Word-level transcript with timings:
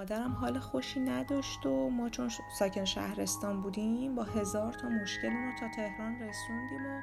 مادرم 0.00 0.32
حال 0.32 0.58
خوشی 0.58 1.00
نداشت 1.00 1.66
و 1.66 1.90
ما 1.90 2.08
چون 2.08 2.30
ساکن 2.58 2.84
شهرستان 2.84 3.60
بودیم 3.60 4.14
با 4.14 4.22
هزار 4.22 4.72
تا 4.72 4.88
مشکل 4.88 5.30
رو 5.30 5.52
تا 5.60 5.68
تهران 5.76 6.12
رسوندیم 6.12 6.86
و 6.86 7.00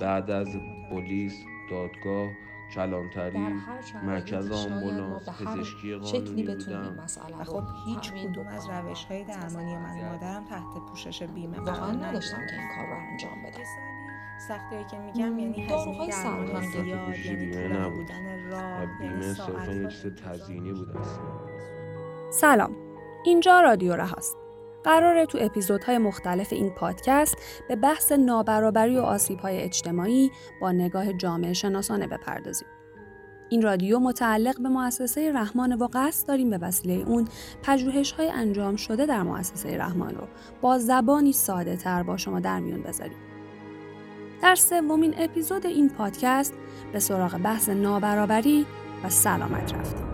بعد 0.00 0.30
از 0.30 0.48
پلیس 0.90 1.44
دادگاه 1.70 2.30
کلانتری 2.74 3.38
مرکز 4.04 4.50
آمبولانس 4.50 5.28
پزشکی 5.28 5.94
قانونی 5.94 6.42
بودم. 6.42 6.96
و 7.38 7.44
خب 7.44 7.62
هیچ 7.86 8.12
کدوم 8.12 8.46
از 8.46 8.68
روش 8.70 9.04
های 9.04 9.24
درمانی 9.24 9.76
من 9.76 10.08
مادرم 10.10 10.44
تحت 10.44 10.78
پوشش 10.88 11.22
بیمه 11.22 11.60
واقعا 11.60 11.92
نداشتم 11.92 12.46
که 12.46 12.56
این 12.58 12.68
کار 12.76 12.86
رو 12.86 13.10
انجام 13.10 13.42
بدم. 13.42 13.64
سختی 14.48 14.84
که 14.90 14.98
میگم 14.98 15.38
یعنی 15.38 15.66
هزینه 15.66 16.08
درمان 16.08 16.62
زیاد 16.62 17.16
یعنی 17.18 17.50
طولانی 17.52 17.96
بودن 17.96 18.44
راه 18.50 18.86
بیمه 18.86 19.12
یعنی 19.12 19.34
صرفا 19.34 19.72
یک 19.72 19.88
چیز 19.88 20.14
تزیینی 20.14 20.72
بود. 20.72 20.88
سلام 22.30 22.76
اینجا 23.24 23.60
رادیو 23.60 23.96
رهاست 23.96 24.36
قراره 24.84 25.26
تو 25.26 25.38
اپیزودهای 25.40 25.98
مختلف 25.98 26.52
این 26.52 26.70
پادکست 26.70 27.36
به 27.68 27.76
بحث 27.76 28.12
نابرابری 28.12 28.98
و 28.98 29.00
آسیبهای 29.00 29.58
اجتماعی 29.60 30.30
با 30.60 30.72
نگاه 30.72 31.12
جامعه 31.12 31.52
شناسانه 31.52 32.06
بپردازیم. 32.06 32.68
این 33.48 33.62
رادیو 33.62 33.98
متعلق 33.98 34.62
به 34.62 34.68
مؤسسه 34.68 35.32
رحمان 35.32 35.72
و 35.72 35.88
قصد 35.92 36.28
داریم 36.28 36.50
به 36.50 36.58
وسیله 36.58 37.08
اون 37.08 37.28
پژوهش 37.62 38.12
های 38.12 38.30
انجام 38.30 38.76
شده 38.76 39.06
در 39.06 39.22
مؤسسه 39.22 39.78
رحمان 39.78 40.14
رو 40.14 40.26
با 40.60 40.78
زبانی 40.78 41.32
ساده 41.32 41.76
تر 41.76 42.02
با 42.02 42.16
شما 42.16 42.40
در 42.40 42.60
میون 42.60 42.82
بذاریم. 42.82 43.18
در 44.42 44.54
سومین 44.54 45.14
اپیزود 45.18 45.66
این 45.66 45.88
پادکست 45.88 46.54
به 46.92 46.98
سراغ 46.98 47.38
بحث 47.38 47.68
نابرابری 47.68 48.66
و 49.04 49.10
سلامت 49.10 49.74
رفتیم. 49.74 50.07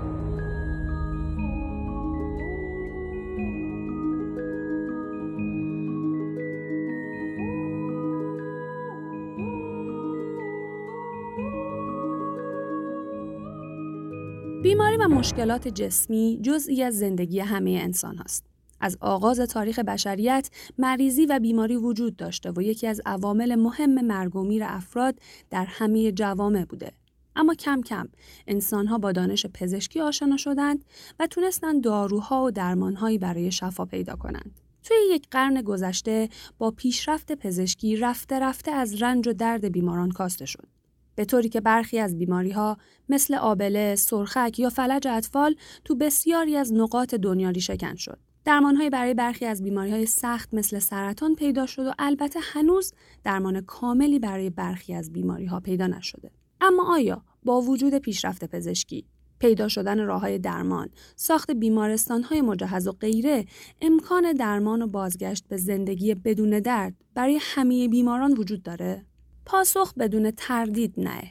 مشکلات 15.14 15.68
جسمی 15.68 16.40
جزئی 16.42 16.82
از 16.82 16.98
زندگی 16.98 17.40
همه 17.40 17.70
انسان 17.70 18.16
هست. 18.16 18.44
از 18.80 18.96
آغاز 19.00 19.40
تاریخ 19.40 19.78
بشریت 19.78 20.50
مریضی 20.78 21.26
و 21.26 21.38
بیماری 21.38 21.76
وجود 21.76 22.16
داشته 22.16 22.50
و 22.50 22.62
یکی 22.62 22.86
از 22.86 23.00
عوامل 23.06 23.54
مهم 23.54 24.04
مرگ 24.04 24.36
و 24.36 24.42
میر 24.42 24.64
افراد 24.64 25.18
در 25.50 25.64
همه 25.64 26.12
جوامع 26.12 26.64
بوده. 26.64 26.92
اما 27.36 27.54
کم 27.54 27.82
کم 27.82 28.08
انسانها 28.46 28.98
با 28.98 29.12
دانش 29.12 29.46
پزشکی 29.46 30.00
آشنا 30.00 30.36
شدند 30.36 30.84
و 31.18 31.26
تونستند 31.26 31.84
داروها 31.84 32.44
و 32.44 32.50
درمانهایی 32.50 33.18
برای 33.18 33.52
شفا 33.52 33.84
پیدا 33.84 34.16
کنند. 34.16 34.60
توی 34.84 34.96
یک 35.10 35.26
قرن 35.30 35.62
گذشته 35.62 36.28
با 36.58 36.70
پیشرفت 36.70 37.32
پزشکی 37.32 37.96
رفته 37.96 38.38
رفته 38.38 38.70
از 38.70 39.02
رنج 39.02 39.28
و 39.28 39.32
درد 39.32 39.72
بیماران 39.72 40.10
کاسته 40.10 40.46
شد. 40.46 40.73
به 41.14 41.24
طوری 41.24 41.48
که 41.48 41.60
برخی 41.60 41.98
از 41.98 42.18
بیماری 42.18 42.50
ها 42.50 42.78
مثل 43.08 43.34
آبله، 43.34 43.94
سرخک 43.94 44.58
یا 44.58 44.70
فلج 44.70 45.08
اطفال 45.08 45.54
تو 45.84 45.94
بسیاری 45.94 46.56
از 46.56 46.72
نقاط 46.72 47.14
دنیا 47.14 47.52
شکن 47.52 47.94
شد. 47.94 48.18
درمانهایی 48.44 48.90
برای 48.90 49.14
برخی 49.14 49.46
از 49.46 49.62
بیماری 49.62 49.90
های 49.90 50.06
سخت 50.06 50.54
مثل 50.54 50.78
سرطان 50.78 51.34
پیدا 51.34 51.66
شد 51.66 51.86
و 51.86 51.92
البته 51.98 52.40
هنوز 52.42 52.92
درمان 53.24 53.60
کاملی 53.60 54.18
برای 54.18 54.50
برخی 54.50 54.94
از 54.94 55.12
بیماری 55.12 55.46
ها 55.46 55.60
پیدا 55.60 55.86
نشده. 55.86 56.30
اما 56.60 56.94
آیا 56.94 57.22
با 57.44 57.60
وجود 57.60 57.98
پیشرفت 57.98 58.44
پزشکی 58.44 59.06
پیدا 59.38 59.68
شدن 59.68 60.06
راه 60.06 60.20
های 60.20 60.38
درمان، 60.38 60.88
ساخت 61.16 61.50
بیمارستان 61.50 62.22
های 62.22 62.40
مجهز 62.40 62.86
و 62.86 62.92
غیره، 62.92 63.44
امکان 63.82 64.32
درمان 64.32 64.82
و 64.82 64.86
بازگشت 64.86 65.44
به 65.48 65.56
زندگی 65.56 66.14
بدون 66.14 66.60
درد 66.60 66.94
برای 67.14 67.38
همه 67.42 67.88
بیماران 67.88 68.32
وجود 68.32 68.62
داره؟ 68.62 69.06
پاسخ 69.46 69.94
بدون 69.94 70.32
تردید 70.36 70.94
نه. 70.96 71.22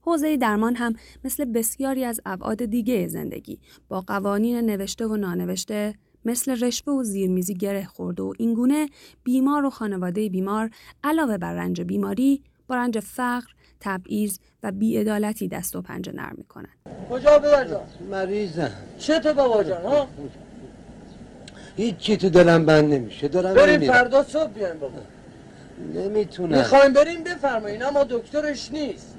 حوزه 0.00 0.36
درمان 0.36 0.74
هم 0.74 0.94
مثل 1.24 1.44
بسیاری 1.44 2.04
از 2.04 2.20
ابعاد 2.26 2.64
دیگه 2.64 3.08
زندگی 3.08 3.58
با 3.88 4.00
قوانین 4.00 4.56
نوشته 4.70 5.06
و 5.06 5.16
نانوشته 5.16 5.94
مثل 6.24 6.64
رشوه 6.64 6.94
و 6.94 7.02
زیرمیزی 7.02 7.54
گره 7.54 7.84
خورده 7.84 8.22
و 8.22 8.32
اینگونه 8.38 8.88
بیمار 9.24 9.64
و 9.64 9.70
خانواده 9.70 10.28
بیمار 10.28 10.70
علاوه 11.04 11.38
بر 11.38 11.54
رنج 11.54 11.80
بیماری 11.80 12.42
با 12.66 12.74
رنج 12.74 12.98
فقر، 12.98 13.50
تبعیض 13.80 14.38
و 14.62 14.72
بیعدالتی 14.72 15.48
دست 15.48 15.76
و 15.76 15.82
پنجه 15.82 16.12
نرم 16.12 16.34
می‌کنن. 16.38 16.74
کجا 17.10 17.64
جان؟ 17.64 17.80
مریضم 18.10 18.72
چه 18.98 19.20
تو 19.20 19.34
بابا 19.34 19.64
جان 19.64 19.82
ها؟ 19.82 20.08
هیچ 21.76 21.96
چی 21.96 22.16
تو 22.16 22.28
دلم 22.28 22.66
بند 22.66 22.94
نمیشه 22.94 23.28
دارم 23.28 23.54
بریم. 23.54 23.92
فردا 23.92 24.22
صبح 24.22 24.52
بیایم 24.52 24.78
بابا 24.78 24.98
نمی‌تونم 25.94 26.58
می‌خوایم 26.58 26.92
بریم 26.92 27.24
بفرمایین 27.24 27.82
اما 27.82 28.04
دکترش 28.04 28.72
نیست 28.72 29.16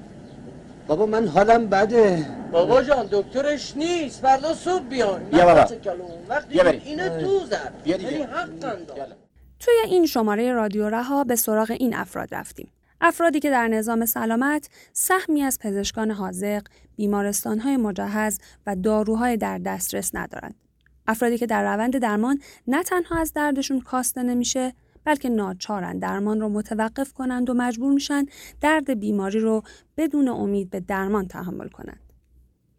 بابا 0.86 1.06
من 1.06 1.28
حالم 1.28 1.66
بده 1.66 2.26
بابا 2.52 2.82
جان 2.82 3.08
دکترش 3.10 3.76
نیست 3.76 4.20
فردا 4.20 4.54
صبح 4.54 4.82
بیاین 4.82 5.18
بیا 5.18 5.44
بابا. 5.44 5.66
وقتی. 6.28 6.60
اینه 6.60 7.08
تو 7.08 7.46
زد. 7.46 7.72
یعنی 7.86 8.04
حق. 8.04 8.48
توی 9.60 9.74
این 9.86 10.06
شماره 10.06 10.52
رادیو 10.52 10.88
رها 10.88 11.24
به 11.24 11.36
سراغ 11.36 11.70
این 11.70 11.94
افراد 11.94 12.34
رفتیم. 12.34 12.72
افرادی 13.00 13.40
که 13.40 13.50
در 13.50 13.68
نظام 13.68 14.06
سلامت 14.06 14.68
سهمی 14.92 15.42
از 15.42 15.58
پزشکان 15.58 16.10
حاضق، 16.10 16.62
بیمارستانهای 16.96 17.76
مجهز 17.76 18.38
و 18.66 18.76
داروهای 18.76 19.36
در 19.36 19.58
دسترس 19.58 20.10
ندارند. 20.14 20.54
افرادی 21.06 21.38
که 21.38 21.46
در 21.46 21.74
روند 21.74 21.98
درمان 21.98 22.38
نه 22.66 22.82
تنها 22.82 23.20
از 23.20 23.32
دردشون 23.32 23.80
کاسته 23.80 24.22
نمیشه 24.22 24.72
بلکه 25.04 25.28
ناچارن 25.28 25.98
درمان 25.98 26.40
رو 26.40 26.48
متوقف 26.48 27.12
کنند 27.12 27.50
و 27.50 27.54
مجبور 27.54 27.92
میشن 27.92 28.26
درد 28.60 29.00
بیماری 29.00 29.40
رو 29.40 29.62
بدون 29.96 30.28
امید 30.28 30.70
به 30.70 30.80
درمان 30.80 31.28
تحمل 31.28 31.68
کنند. 31.68 32.00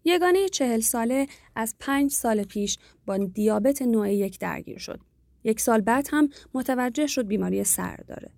یگانه 0.04 0.48
چهل 0.48 0.80
ساله 0.80 1.26
از 1.54 1.74
پنج 1.80 2.10
سال 2.10 2.42
پیش 2.42 2.78
با 3.06 3.16
دیابت 3.16 3.82
نوع 3.82 4.12
یک 4.12 4.38
درگیر 4.38 4.78
شد. 4.78 5.00
یک 5.44 5.60
سال 5.60 5.80
بعد 5.80 6.08
هم 6.10 6.28
متوجه 6.54 7.06
شد 7.06 7.26
بیماری 7.26 7.64
سر 7.64 7.96
داره. 7.96 8.30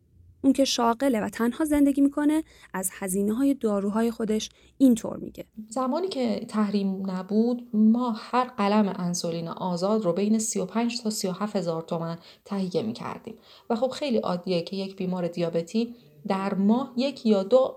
اون 0.45 0.53
که 0.53 0.65
شاغله 0.65 1.21
و 1.21 1.29
تنها 1.29 1.65
زندگی 1.65 2.01
می‌کنه 2.01 2.45
از 2.75 2.91
هزینه 2.93 3.35
های 3.35 3.55
داروهای 3.55 4.11
خودش 4.11 4.51
اینطور 4.79 5.17
میگه. 5.17 5.45
زمانی 5.69 6.09
که 6.09 6.47
تحریم 6.49 7.11
نبود 7.11 7.69
ما 7.75 8.15
هر 8.17 8.45
قلم 8.45 8.95
انسولین 8.97 9.49
آزاد 9.49 10.05
رو 10.05 10.13
بین 10.13 10.39
35 10.39 11.03
تا 11.03 11.11
37 11.11 11.57
هزار 11.57 11.83
تومن 11.83 12.19
تهیه 12.45 12.83
می 12.83 12.93
کردیم 12.93 13.35
و 13.71 13.77
خب 13.77 13.89
خیلی 13.89 14.19
عادیه 14.19 14.63
که 14.63 14.77
یک 14.77 14.97
بیمار 14.97 15.29
دیابتی 15.29 15.95
در 16.29 16.55
ماه 16.55 16.93
یک 16.97 17.27
یا 17.27 17.43
دو 17.43 17.77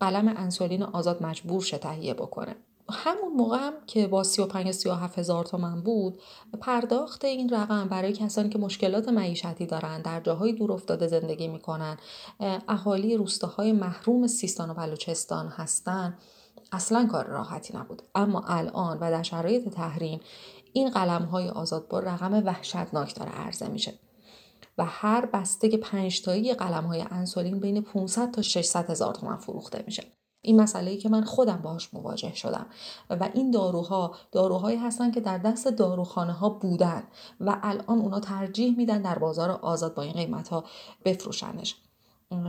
قلم 0.00 0.28
انسولین 0.28 0.82
آزاد 0.82 1.22
مجبور 1.22 1.62
شه 1.62 1.78
تهیه 1.78 2.14
بکنه 2.14 2.56
همون 2.90 3.32
موقع 3.32 3.58
هم 3.58 3.72
که 3.86 4.06
با 4.06 4.22
35 4.22 4.70
37 4.70 5.18
هزار 5.18 5.44
تومن 5.44 5.82
بود 5.82 6.20
پرداخت 6.60 7.24
این 7.24 7.48
رقم 7.50 7.88
برای 7.88 8.12
کسانی 8.12 8.48
که 8.48 8.58
مشکلات 8.58 9.08
معیشتی 9.08 9.66
دارن 9.66 10.02
در 10.02 10.20
جاهای 10.20 10.52
دور 10.52 10.72
افتاده 10.72 11.06
زندگی 11.06 11.48
می‌کنن 11.48 11.96
اهالی 12.68 13.16
روستاهای 13.16 13.72
محروم 13.72 14.26
سیستان 14.26 14.70
و 14.70 14.74
بلوچستان 14.74 15.48
هستن. 15.48 16.18
اصلا 16.72 17.06
کار 17.06 17.26
راحتی 17.26 17.78
نبود. 17.78 18.02
اما 18.14 18.44
الان 18.46 18.98
و 19.00 19.10
در 19.10 19.22
شرایط 19.22 19.68
تحریم 19.68 20.20
این 20.72 20.90
قلم 20.90 21.22
های 21.22 21.48
آزادبار 21.48 22.04
رقم 22.04 22.32
وحشتناک 22.46 23.14
داره 23.14 23.30
عرضه 23.30 23.68
میشه. 23.68 23.94
و 24.78 24.84
هر 24.84 25.26
بسته 25.26 25.76
پنج 25.76 26.22
تایی 26.22 26.54
قلم 26.54 26.84
های 26.84 27.04
انسولین 27.10 27.60
بین 27.60 27.80
500 27.80 28.30
تا 28.30 28.42
600 28.42 28.90
هزار 28.90 29.14
تومن 29.14 29.36
فروخته 29.36 29.84
میشه. 29.86 30.04
این 30.44 30.60
مسئله 30.60 30.90
ای 30.90 30.96
که 30.96 31.08
من 31.08 31.24
خودم 31.24 31.56
باهاش 31.56 31.94
مواجه 31.94 32.34
شدم. 32.34 32.66
و 33.10 33.28
این 33.34 33.50
داروها 33.50 34.14
داروهایی 34.32 34.78
هستن 34.78 35.10
که 35.10 35.20
در 35.20 35.38
دست 35.38 35.68
داروخانه 35.68 36.32
ها 36.32 36.48
بودن 36.48 37.02
و 37.40 37.58
الان 37.62 37.98
اونا 37.98 38.20
ترجیح 38.20 38.76
میدن 38.76 39.02
در 39.02 39.18
بازار 39.18 39.50
آزاد 39.50 39.94
با 39.94 40.02
این 40.02 40.12
قیمت 40.12 40.48
ها 40.48 40.64
بفروشنش. 41.04 41.76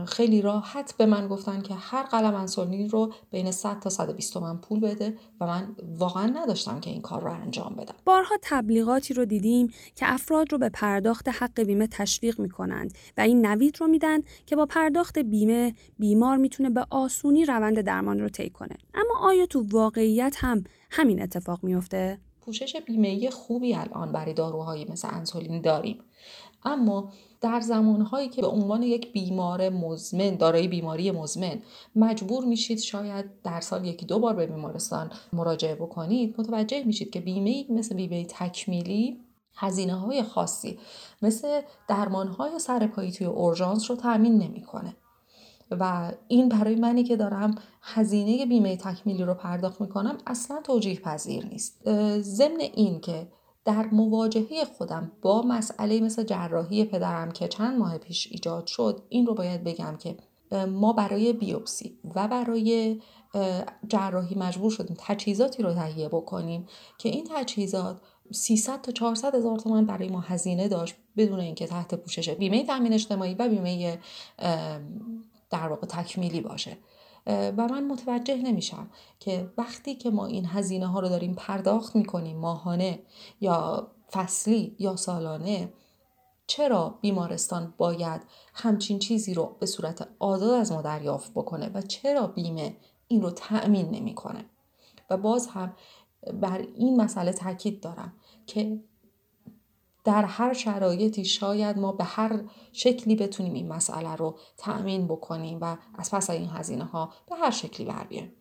خیلی 0.06 0.42
راحت 0.42 0.94
به 0.96 1.06
من 1.06 1.28
گفتن 1.28 1.62
که 1.62 1.74
هر 1.74 2.02
قلم 2.02 2.34
انسولین 2.34 2.90
رو 2.90 3.12
بین 3.30 3.50
100 3.50 3.80
تا 3.80 3.90
120 3.90 4.34
تومن 4.34 4.58
پول 4.58 4.80
بده 4.80 5.18
و 5.40 5.46
من 5.46 5.76
واقعا 5.98 6.26
نداشتم 6.26 6.80
که 6.80 6.90
این 6.90 7.02
کار 7.02 7.22
رو 7.22 7.32
انجام 7.32 7.74
بدم. 7.74 7.94
بارها 8.04 8.34
تبلیغاتی 8.42 9.14
رو 9.14 9.24
دیدیم 9.24 9.66
که 9.94 10.06
افراد 10.08 10.52
رو 10.52 10.58
به 10.58 10.68
پرداخت 10.68 11.28
حق 11.28 11.60
بیمه 11.60 11.86
تشویق 11.86 12.40
می‌کنند 12.40 12.94
و 13.16 13.20
این 13.20 13.46
نوید 13.46 13.80
رو 13.80 13.86
میدن 13.86 14.20
که 14.46 14.56
با 14.56 14.66
پرداخت 14.66 15.18
بیمه 15.18 15.74
بیمار 15.98 16.36
می‌تونه 16.36 16.70
به 16.70 16.86
آسونی 16.90 17.44
روند 17.44 17.80
درمان 17.80 18.20
رو 18.20 18.28
طی 18.28 18.50
کنه. 18.50 18.76
اما 18.94 19.28
آیا 19.28 19.46
تو 19.46 19.64
واقعیت 19.70 20.36
هم 20.38 20.64
همین 20.90 21.22
اتفاق 21.22 21.64
میفته 21.64 22.18
پوشش 22.40 22.76
بیمه 22.76 23.30
خوبی 23.30 23.74
الان 23.74 24.12
برای 24.12 24.34
داروهایی 24.34 24.84
مثل 24.84 25.08
انسولین 25.10 25.60
داریم. 25.60 25.98
اما 26.64 27.12
در 27.40 27.60
زمانهایی 27.60 28.28
که 28.28 28.42
به 28.42 28.48
عنوان 28.48 28.82
یک 28.82 29.12
بیمار 29.12 29.68
مزمن 29.68 30.36
دارای 30.36 30.68
بیماری 30.68 31.10
مزمن 31.10 31.62
مجبور 31.96 32.44
میشید 32.44 32.78
شاید 32.78 33.24
در 33.44 33.60
سال 33.60 33.84
یکی 33.84 34.06
دو 34.06 34.18
بار 34.18 34.34
به 34.34 34.46
بیمارستان 34.46 35.10
مراجعه 35.32 35.74
بکنید 35.74 36.34
متوجه 36.38 36.84
میشید 36.84 37.10
که 37.10 37.20
بیمه 37.20 37.64
مثل 37.70 37.94
بیمه 37.94 38.24
تکمیلی 38.24 39.20
هزینه 39.56 39.94
های 39.94 40.22
خاصی 40.22 40.78
مثل 41.22 41.60
درمان 41.88 42.28
های 42.28 42.58
سرپایی 42.58 43.12
توی 43.12 43.26
اورژانس 43.26 43.90
رو 43.90 43.96
تأمین 43.96 44.38
نمی‌کنه. 44.38 44.96
و 45.70 46.12
این 46.28 46.48
برای 46.48 46.74
منی 46.74 47.04
که 47.04 47.16
دارم 47.16 47.54
هزینه 47.82 48.46
بیمه 48.46 48.76
تکمیلی 48.76 49.24
رو 49.24 49.34
پرداخت 49.34 49.80
می‌کنم 49.80 50.18
اصلا 50.26 50.60
توجیه 50.64 51.00
پذیر 51.00 51.46
نیست 51.46 51.90
ضمن 52.20 52.60
این 52.60 53.00
که 53.00 53.26
در 53.66 53.86
مواجهه 53.92 54.64
خودم 54.64 55.12
با 55.22 55.42
مسئله 55.42 56.00
مثل 56.00 56.22
جراحی 56.22 56.84
پدرم 56.84 57.30
که 57.30 57.48
چند 57.48 57.78
ماه 57.78 57.98
پیش 57.98 58.28
ایجاد 58.30 58.66
شد 58.66 59.02
این 59.08 59.26
رو 59.26 59.34
باید 59.34 59.64
بگم 59.64 59.96
که 59.96 60.16
ما 60.68 60.92
برای 60.92 61.32
بیوپسی 61.32 61.98
و 62.14 62.28
برای 62.28 63.00
جراحی 63.88 64.34
مجبور 64.34 64.70
شدیم 64.70 64.96
تجهیزاتی 65.00 65.62
رو 65.62 65.74
تهیه 65.74 66.08
بکنیم 66.08 66.66
که 66.98 67.08
این 67.08 67.26
تجهیزات 67.30 68.00
300 68.32 68.80
تا 68.80 68.92
400 68.92 69.34
هزار 69.34 69.58
تومن 69.58 69.86
برای 69.86 70.08
ما 70.08 70.20
هزینه 70.20 70.68
داشت 70.68 70.94
بدون 71.16 71.40
اینکه 71.40 71.66
تحت 71.66 71.94
پوشش 71.94 72.30
بیمه 72.30 72.66
تامین 72.66 72.92
اجتماعی 72.92 73.34
و 73.34 73.48
بیمه 73.48 73.98
در 75.50 75.68
واقع 75.68 75.86
تکمیلی 75.86 76.40
باشه. 76.40 76.76
و 77.26 77.68
من 77.70 77.84
متوجه 77.84 78.36
نمیشم 78.36 78.90
که 79.20 79.52
وقتی 79.58 79.94
که 79.94 80.10
ما 80.10 80.26
این 80.26 80.46
هزینه 80.46 80.86
ها 80.86 81.00
رو 81.00 81.08
داریم 81.08 81.34
پرداخت 81.34 81.96
می‌کنیم 81.96 82.36
ماهانه 82.36 83.02
یا 83.40 83.90
فصلی 84.12 84.76
یا 84.78 84.96
سالانه 84.96 85.72
چرا 86.46 86.98
بیمارستان 87.00 87.74
باید 87.76 88.22
همچین 88.54 88.98
چیزی 88.98 89.34
رو 89.34 89.56
به 89.60 89.66
صورت 89.66 90.08
آزاد 90.18 90.50
از 90.50 90.72
ما 90.72 90.82
دریافت 90.82 91.30
بکنه 91.30 91.70
و 91.74 91.82
چرا 91.82 92.26
بیمه 92.26 92.76
این 93.08 93.22
رو 93.22 93.30
تأمین 93.30 93.90
نمی‌کنه؟ 93.90 94.44
و 95.10 95.16
باز 95.16 95.46
هم 95.46 95.74
بر 96.40 96.58
این 96.58 97.00
مسئله 97.00 97.32
تاکید 97.32 97.80
دارم 97.80 98.12
که 98.46 98.80
در 100.06 100.24
هر 100.24 100.52
شرایطی 100.52 101.24
شاید 101.24 101.78
ما 101.78 101.92
به 101.92 102.04
هر 102.04 102.40
شکلی 102.72 103.16
بتونیم 103.16 103.52
این 103.52 103.68
مسئله 103.68 104.16
رو 104.16 104.38
تأمین 104.56 105.06
بکنیم 105.06 105.58
و 105.60 105.76
از 105.94 106.10
پس 106.10 106.30
این 106.30 106.48
هزینه 106.48 106.84
ها 106.84 107.12
به 107.30 107.36
هر 107.36 107.50
شکلی 107.50 107.86
بر 107.86 108.06
بیایم. 108.08 108.32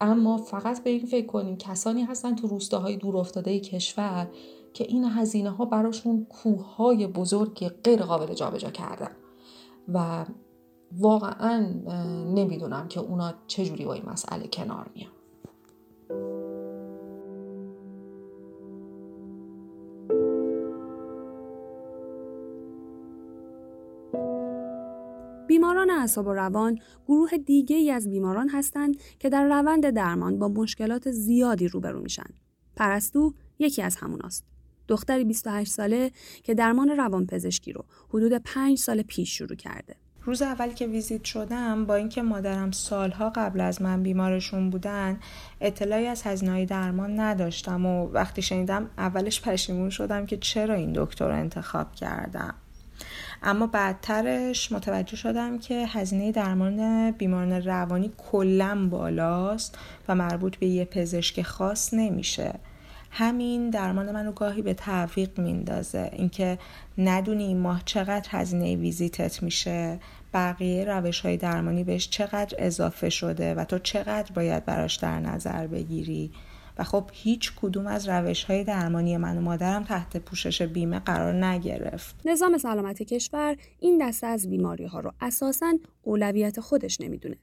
اما 0.00 0.36
فقط 0.36 0.84
به 0.84 0.90
این 0.90 1.06
فکر 1.06 1.26
کنیم 1.26 1.56
کسانی 1.56 2.02
هستن 2.02 2.34
تو 2.34 2.46
روستاهای 2.46 2.96
دور 2.96 3.16
افتاده 3.16 3.60
کشور 3.60 4.30
که 4.74 4.84
این 4.84 5.04
هزینه 5.04 5.50
ها 5.50 5.64
براشون 5.64 6.24
کوه 6.24 6.74
های 6.76 7.06
بزرگ 7.06 7.68
غیر 7.68 8.02
قابل 8.02 8.34
جابجا 8.34 8.70
کردن. 8.70 9.10
و 9.88 10.26
واقعا 10.92 11.60
نمی‌دونم 12.34 12.88
که 12.88 13.00
اونا 13.00 13.34
چجوری 13.46 13.84
با 13.84 13.92
این 13.92 14.08
مسئله 14.08 14.48
کنار 14.48 14.90
میان. 14.94 15.12
اعصاب 25.92 26.26
و 26.26 26.32
روان 26.32 26.78
گروه 27.08 27.30
دیگه 27.36 27.76
ای 27.76 27.90
از 27.90 28.10
بیماران 28.10 28.48
هستند 28.48 28.96
که 29.18 29.28
در 29.28 29.44
روند 29.44 29.90
درمان 29.90 30.38
با 30.38 30.48
مشکلات 30.48 31.10
زیادی 31.10 31.68
روبرو 31.68 32.00
میشن. 32.00 32.30
پرستو 32.76 33.34
یکی 33.58 33.82
از 33.82 33.96
هموناست. 33.96 34.44
دختری 34.88 35.24
28 35.24 35.72
ساله 35.72 36.10
که 36.42 36.54
درمان 36.54 36.88
روانپزشکی 36.88 37.72
رو 37.72 37.84
حدود 38.08 38.32
5 38.32 38.78
سال 38.78 39.02
پیش 39.02 39.38
شروع 39.38 39.56
کرده. 39.56 39.96
روز 40.24 40.42
اول 40.42 40.68
که 40.68 40.86
ویزیت 40.86 41.24
شدم 41.24 41.86
با 41.86 41.94
اینکه 41.94 42.22
مادرم 42.22 42.70
سالها 42.70 43.30
قبل 43.30 43.60
از 43.60 43.82
من 43.82 44.02
بیمارشون 44.02 44.70
بودن 44.70 45.20
اطلاعی 45.60 46.06
از 46.06 46.22
هزینه 46.22 46.64
درمان 46.66 47.20
نداشتم 47.20 47.86
و 47.86 48.06
وقتی 48.06 48.42
شنیدم 48.42 48.90
اولش 48.98 49.42
پشیمون 49.42 49.90
شدم 49.90 50.26
که 50.26 50.36
چرا 50.36 50.74
این 50.74 50.92
دکتر 50.96 51.30
انتخاب 51.30 51.92
کردم 51.94 52.54
اما 53.42 53.66
بعدترش 53.66 54.72
متوجه 54.72 55.16
شدم 55.16 55.58
که 55.58 55.86
هزینه 55.86 56.32
درمان 56.32 57.10
بیماران 57.10 57.52
روانی 57.52 58.12
کلا 58.18 58.88
بالاست 58.90 59.78
و 60.08 60.14
مربوط 60.14 60.56
به 60.56 60.66
یه 60.66 60.84
پزشک 60.84 61.42
خاص 61.42 61.94
نمیشه. 61.94 62.54
همین 63.10 63.70
درمان 63.70 64.12
منو 64.12 64.32
گاهی 64.32 64.62
به 64.62 64.74
تعویق 64.74 65.40
میندازه. 65.40 66.10
اینکه 66.12 66.58
ندونی 66.98 67.44
این 67.44 67.58
ماه 67.58 67.82
چقدر 67.84 68.28
هزینه 68.30 68.76
ویزیتت 68.76 69.42
میشه 69.42 69.98
بقیه 70.34 70.84
روش 70.84 71.20
های 71.20 71.36
درمانی 71.36 71.84
بهش 71.84 72.08
چقدر 72.08 72.56
اضافه 72.58 73.10
شده 73.10 73.54
و 73.54 73.64
تو 73.64 73.78
چقدر 73.78 74.32
باید 74.34 74.64
براش 74.64 74.96
در 74.96 75.20
نظر 75.20 75.66
بگیری. 75.66 76.30
و 76.78 76.84
خب 76.84 77.04
هیچ 77.12 77.52
کدوم 77.62 77.86
از 77.86 78.08
روش 78.08 78.44
های 78.44 78.64
درمانی 78.64 79.16
من 79.16 79.38
و 79.38 79.40
مادرم 79.40 79.84
تحت 79.84 80.16
پوشش 80.16 80.62
بیمه 80.62 80.98
قرار 80.98 81.44
نگرفت. 81.44 82.20
نظام 82.24 82.58
سلامت 82.58 83.02
کشور 83.02 83.56
این 83.80 84.08
دسته 84.08 84.26
از 84.26 84.50
بیماری 84.50 84.84
ها 84.84 85.00
رو 85.00 85.12
اساساً 85.20 85.72
اولویت 86.02 86.60
خودش 86.60 87.00
نمی‌دونه. 87.00 87.36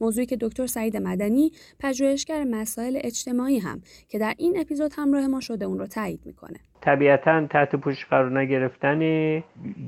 موضوعی 0.00 0.26
که 0.26 0.36
دکتر 0.40 0.66
سعید 0.66 0.96
مدنی 0.96 1.52
پژوهشگر 1.80 2.44
مسائل 2.44 2.98
اجتماعی 3.00 3.58
هم 3.58 3.82
که 4.08 4.18
در 4.18 4.34
این 4.38 4.60
اپیزود 4.60 4.92
همراه 4.96 5.26
ما 5.26 5.40
شده 5.40 5.64
اون 5.64 5.78
رو 5.78 5.86
تایید 5.86 6.20
می‌کنه. 6.24 6.58
طبیعتا 6.80 7.46
تحت 7.46 7.76
پوشش 7.76 8.04
قرار 8.04 8.40
نگرفتن 8.40 8.98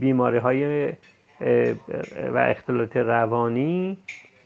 بیماری 0.00 0.38
های 0.38 0.92
و 2.34 2.36
اختلالات 2.36 2.96
روانی 2.96 3.98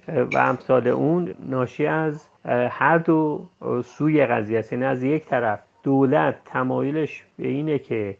و 0.08 0.38
امثال 0.38 0.88
اون 0.88 1.35
ناشی 1.49 1.87
از 1.87 2.27
هر 2.70 2.99
دو 2.99 3.49
سوی 3.85 4.26
قضیه 4.26 4.58
است. 4.58 4.73
یعنی 4.73 4.85
از 4.85 5.02
یک 5.02 5.26
طرف 5.26 5.61
دولت 5.82 6.44
تمایلش 6.44 7.25
به 7.37 7.49
اینه 7.49 7.79
که 7.79 8.17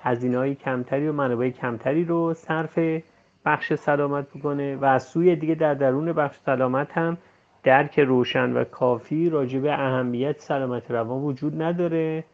هزینه 0.00 0.38
های 0.38 0.54
کمتری 0.54 1.08
و 1.08 1.12
منابع 1.12 1.50
کمتری 1.50 2.04
رو 2.04 2.34
صرف 2.34 2.78
بخش 3.44 3.74
سلامت 3.74 4.26
بکنه 4.28 4.76
و 4.76 4.84
از 4.84 5.02
سوی 5.02 5.36
دیگه 5.36 5.54
در 5.54 5.74
درون 5.74 6.12
بخش 6.12 6.36
سلامت 6.36 6.98
هم 6.98 7.18
درک 7.62 8.00
روشن 8.00 8.52
و 8.52 8.64
کافی 8.64 9.30
راجع 9.30 9.58
به 9.58 9.72
اهمیت 9.72 10.38
سلامت 10.38 10.90
روان 10.90 11.22
وجود 11.22 11.62
نداره 11.62 12.24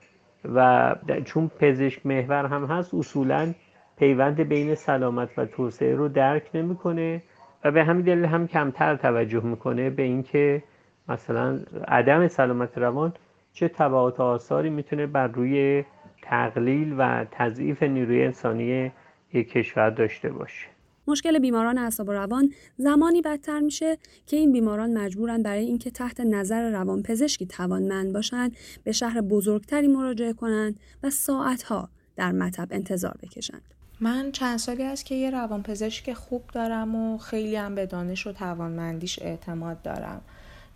و 0.55 0.95
چون 1.25 1.51
پزشک 1.59 2.07
محور 2.07 2.47
هم 2.47 2.65
هست 2.65 2.95
اصولا 2.95 3.55
پیوند 3.99 4.41
بین 4.41 4.75
سلامت 4.75 5.29
و 5.39 5.45
توسعه 5.45 5.95
رو 5.95 6.09
درک 6.09 6.51
نمی‌کنه 6.55 7.23
و 7.65 7.71
به 7.71 7.85
همین 7.85 8.05
دلیل 8.05 8.25
هم 8.25 8.47
کمتر 8.47 8.97
توجه 8.97 9.45
می‌کنه 9.45 9.91
به 9.91 10.03
اینکه 10.03 10.63
مثلا 11.11 11.61
عدم 11.89 12.29
سلامت 12.29 12.79
روان 12.79 13.13
چه 13.53 13.69
تبعات 13.69 14.21
آثاری 14.21 14.71
می‌تونه 14.71 15.07
بر 15.07 15.27
روی 15.27 15.85
تقلیل 16.23 16.95
و 16.99 17.27
تضعیف 17.31 17.83
نیروی 17.83 18.25
انسانی 18.25 18.93
یک 19.33 19.51
کشور 19.51 19.91
داشته 19.91 20.29
باشه 20.29 20.67
مشکل 21.07 21.39
بیماران 21.39 21.79
اعصاب 21.79 22.09
و 22.09 22.13
روان 22.13 22.53
زمانی 22.77 23.23
بدتر 23.23 23.61
میشه 23.61 23.99
که 24.27 24.37
این 24.37 24.53
بیماران 24.53 24.99
مجبورن 24.99 25.43
برای 25.43 25.65
اینکه 25.65 25.91
تحت 25.91 26.21
نظر 26.21 26.71
روانپزشکی 26.71 27.47
توانمند 27.47 28.13
باشند 28.13 28.57
به 28.85 28.93
شهر 28.93 29.21
بزرگتری 29.21 29.87
مراجعه 29.87 30.33
کنند 30.33 30.81
و 31.03 31.11
ساعتها 31.11 31.89
در 32.17 32.33
مطب 32.33 32.69
انتظار 32.71 33.17
بکشند. 33.23 33.63
من 34.01 34.33
چند 34.33 34.59
سالی 34.59 34.83
است 34.83 35.07
که 35.07 35.15
یه 35.15 35.31
روانپزشک 35.31 36.13
خوب 36.13 36.43
دارم 36.53 36.95
و 36.95 37.19
خیلی 37.19 37.57
هم 37.57 37.75
به 37.75 37.87
دانش 37.87 38.27
و 38.27 38.33
توانمندیش 38.33 39.19
اعتماد 39.23 39.83
دارم. 39.83 40.21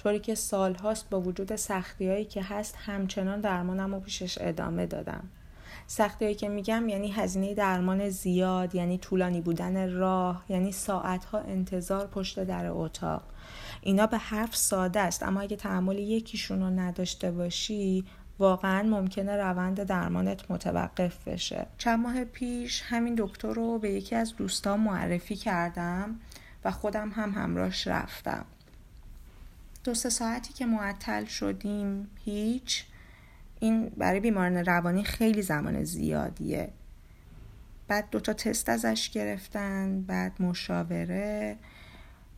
طوری 0.05 0.19
که 0.19 0.35
سالهاست 0.35 1.11
با 1.11 1.21
وجود 1.21 1.57
سختی 1.57 2.09
هایی 2.09 2.25
که 2.25 2.43
هست 2.43 2.75
همچنان 2.87 3.41
درمانم 3.41 3.95
و 3.95 4.01
پیشش 4.01 4.39
ادامه 4.41 4.87
دادم. 4.87 5.29
سختی 5.87 6.25
هایی 6.25 6.35
که 6.35 6.49
میگم 6.49 6.89
یعنی 6.89 7.13
هزینه 7.13 7.55
درمان 7.55 8.09
زیاد 8.09 8.75
یعنی 8.75 8.99
طولانی 8.99 9.41
بودن 9.41 9.93
راه 9.93 10.45
یعنی 10.49 10.73
ساعتها 10.73 11.39
انتظار 11.39 12.07
پشت 12.07 12.45
در 12.45 12.67
اتاق. 12.67 13.23
اینا 13.81 14.07
به 14.07 14.19
حرف 14.19 14.57
ساده 14.57 15.01
است 15.01 15.23
اما 15.23 15.41
اگه 15.41 15.57
تحمل 15.57 15.99
یکیشون 15.99 16.61
رو 16.61 16.71
نداشته 16.71 17.31
باشی 17.31 18.05
واقعا 18.39 18.83
ممکنه 18.83 19.37
روند 19.37 19.83
درمانت 19.83 20.51
متوقف 20.51 21.29
بشه. 21.29 21.67
چند 21.79 22.01
ماه 22.01 22.25
پیش 22.25 22.83
همین 22.85 23.15
دکتر 23.19 23.53
رو 23.53 23.79
به 23.79 23.91
یکی 23.91 24.15
از 24.15 24.37
دوستان 24.37 24.81
معرفی 24.81 25.37
کردم 25.37 26.21
و 26.65 26.71
خودم 26.71 27.09
هم 27.09 27.31
همراهش 27.31 27.87
رفتم. 27.87 28.45
دو 29.85 29.95
سه 29.95 30.11
ساعتی 30.11 30.53
که 30.53 30.67
معطل 30.67 31.25
شدیم 31.25 32.09
هیچ. 32.25 32.85
این 33.61 33.89
برای 33.89 34.21
بیماران 34.21 34.57
روانی 34.57 35.05
خیلی 35.05 35.43
زمان 35.43 35.85
زیادیه. 35.85 36.71
بعد 37.89 38.11
دوتا 38.11 38.33
تست 38.33 38.69
ازش 38.69 39.11
گرفتن 39.11 40.03
بعد 40.03 40.43
مشاوره. 40.43 41.57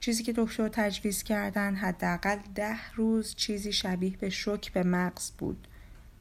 چیزی 0.01 0.23
که 0.23 0.33
دکتر 0.37 0.69
تجویز 0.69 1.23
کردن 1.23 1.75
حداقل 1.75 2.39
ده 2.55 2.93
روز 2.95 3.35
چیزی 3.35 3.73
شبیه 3.73 4.17
به 4.17 4.31
شک 4.31 4.73
به 4.73 4.83
مغز 4.83 5.31
بود. 5.31 5.69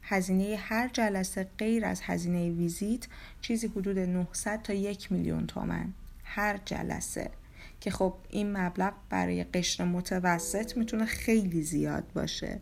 هزینه 0.02 0.56
هر 0.56 0.88
جلسه 0.88 1.48
غیر 1.58 1.86
از 1.86 2.02
هزینه 2.04 2.50
ویزیت 2.50 3.08
چیزی 3.42 3.68
حدود 3.68 4.00
900 4.00 4.62
تا 4.62 4.74
یک 4.74 5.12
میلیون 5.12 5.48
تومن. 5.48 5.94
هر 6.24 6.60
جلسه. 6.66 7.32
که 7.86 7.92
خب 7.92 8.14
این 8.30 8.58
مبلغ 8.58 8.94
برای 9.10 9.44
قشر 9.44 9.84
متوسط 9.84 10.78
می‌تونه 10.78 11.06
خیلی 11.06 11.62
زیاد 11.62 12.04
باشه. 12.14 12.60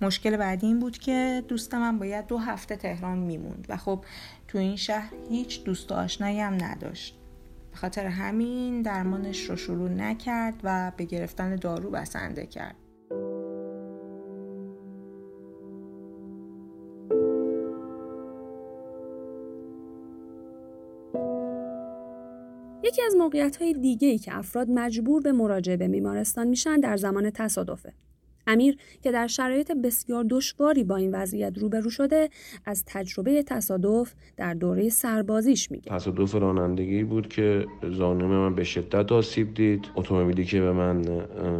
مشکل 0.00 0.36
بعدی 0.36 0.66
این 0.66 0.80
بود 0.80 0.98
که 0.98 1.44
دوست 1.48 1.74
من 1.74 1.98
باید 1.98 2.26
دو 2.26 2.38
هفته 2.38 2.76
تهران 2.76 3.18
میموند 3.18 3.66
و 3.68 3.76
خب 3.76 4.04
تو 4.48 4.58
این 4.58 4.76
شهر 4.76 5.12
هیچ 5.30 5.64
دوست 5.64 5.92
و 5.92 5.94
آشنایی 5.94 6.40
هم 6.40 6.64
نداشت. 6.64 7.18
به 7.70 7.76
خاطر 7.76 8.06
همین 8.06 8.82
درمانش 8.82 9.50
رو 9.50 9.56
شروع 9.56 9.90
نکرد 9.90 10.54
و 10.62 10.92
به 10.96 11.04
گرفتن 11.04 11.56
دارو 11.56 11.90
بسنده 11.90 12.46
کرد. 12.46 12.76
موقعیت 23.24 23.56
های 23.56 23.72
دیگه 23.72 24.08
ای 24.08 24.18
که 24.18 24.38
افراد 24.38 24.70
مجبور 24.70 25.22
به 25.22 25.32
مراجعه 25.32 25.76
به 25.76 25.88
بیمارستان 25.88 26.46
میشن 26.46 26.80
در 26.80 26.96
زمان 26.96 27.30
تصادفه. 27.30 27.92
امیر 28.46 28.76
که 29.02 29.12
در 29.12 29.26
شرایط 29.26 29.72
بسیار 29.72 30.24
دشواری 30.30 30.84
با 30.84 30.96
این 30.96 31.14
وضعیت 31.14 31.58
روبرو 31.58 31.90
شده 31.90 32.28
از 32.66 32.84
تجربه 32.86 33.42
تصادف 33.42 34.14
در 34.36 34.54
دوره 34.54 34.88
سربازیش 34.88 35.70
میگه. 35.70 35.90
تصادف 35.90 36.34
رانندگی 36.34 37.04
بود 37.04 37.28
که 37.28 37.66
زانوی 37.90 38.36
من 38.36 38.54
به 38.54 38.64
شدت 38.64 39.12
آسیب 39.12 39.54
دید. 39.54 39.86
اتومبیلی 39.96 40.44
که 40.44 40.60
به 40.60 40.72
من 40.72 41.02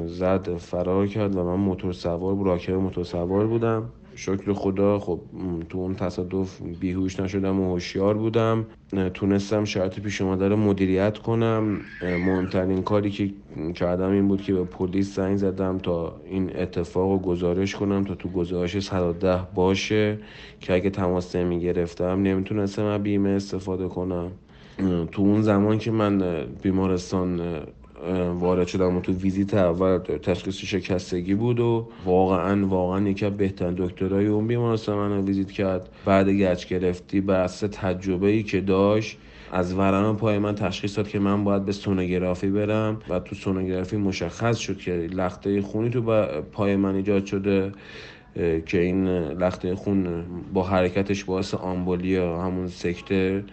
زد 0.06 0.56
فرار 0.56 1.06
کرد 1.06 1.36
و 1.36 1.44
من 1.44 1.56
موتور 1.56 1.92
سوار 1.92 2.44
راکب 2.44 2.72
موتور 2.72 3.04
سوار 3.04 3.46
بودم. 3.46 3.90
شکر 4.16 4.52
خدا 4.52 4.98
خب 4.98 5.20
تو 5.68 5.78
اون 5.78 5.94
تصادف 5.94 6.62
بیهوش 6.80 7.20
نشدم 7.20 7.60
و 7.60 7.72
هوشیار 7.72 8.14
بودم. 8.14 8.66
تونستم 9.14 9.64
شرط 9.64 10.00
پیش 10.00 10.20
اومده 10.20 10.48
رو 10.48 10.56
مدیریت 10.56 11.18
کنم. 11.18 11.80
مهمترین 12.02 12.82
کاری 12.82 13.10
که 13.10 13.30
کردم 13.74 14.10
این 14.10 14.28
بود 14.28 14.42
که 14.42 14.52
به 14.52 14.64
پلیس 14.64 15.16
زنگ 15.16 15.36
زدم 15.36 15.78
تا 15.78 16.20
این 16.30 16.56
اتفاق 16.56 17.10
رو 17.10 17.18
گزارش 17.18 17.74
کنم 17.74 18.04
تا 18.04 18.14
تو 18.14 18.28
گزارش 18.28 18.78
110 18.78 19.40
باشه 19.54 20.18
که 20.60 20.74
اگه 20.74 20.90
تماس 20.90 21.36
نمی 21.36 21.60
گرفتم 21.60 22.22
نمی‌تونستم 22.22 22.84
از 22.84 23.02
بیمه 23.02 23.30
استفاده 23.30 23.88
کنم. 23.88 24.30
تو 25.12 25.22
اون 25.22 25.42
زمان 25.42 25.78
که 25.78 25.90
من 25.90 26.44
بیمارستان 26.62 27.40
وارد 28.38 28.66
شدم 28.66 28.96
و 28.96 29.00
تو 29.00 29.12
ویزیت 29.12 29.54
اول 29.54 29.98
تشخیص 29.98 30.56
شکستگی 30.56 31.34
بود 31.34 31.60
و 31.60 31.88
واقعا 32.04 32.66
واقعا 32.66 33.08
یکی 33.08 33.26
از 33.26 33.36
بهترین 33.36 33.74
دکترای 33.78 34.26
اون 34.26 34.46
بیمارستان 34.46 34.98
منو 34.98 35.24
ویزیت 35.24 35.50
کرد. 35.50 35.88
بعد 36.04 36.28
گچ 36.28 36.66
گرفتی 36.66 37.20
بر 37.20 37.46
تجربه 37.46 38.26
ای 38.26 38.42
که 38.42 38.60
داشت 38.60 39.18
از 39.52 39.74
ورم 39.74 40.16
پای 40.16 40.38
من 40.38 40.54
تشخیص 40.54 40.96
داد 40.96 41.08
که 41.08 41.18
من 41.18 41.44
باید 41.44 41.64
به 41.64 41.72
سونوگرافی 41.72 42.50
برم 42.50 42.98
و 43.08 43.20
تو 43.20 43.34
سونوگرافی 43.34 43.96
مشخص 43.96 44.58
شد 44.58 44.78
که 44.78 44.92
لخته 44.92 45.62
خونی 45.62 45.90
تو 45.90 46.26
پای 46.52 46.76
من 46.76 46.94
ایجاد 46.94 47.26
شده 47.26 47.72
که 48.66 48.80
این 48.80 49.08
لخته 49.08 49.74
خون 49.74 50.24
با 50.52 50.62
حرکتش 50.62 51.24
باعث 51.24 51.54
آمبولیا 51.54 52.42
همون 52.42 52.66
سکته 52.66 53.44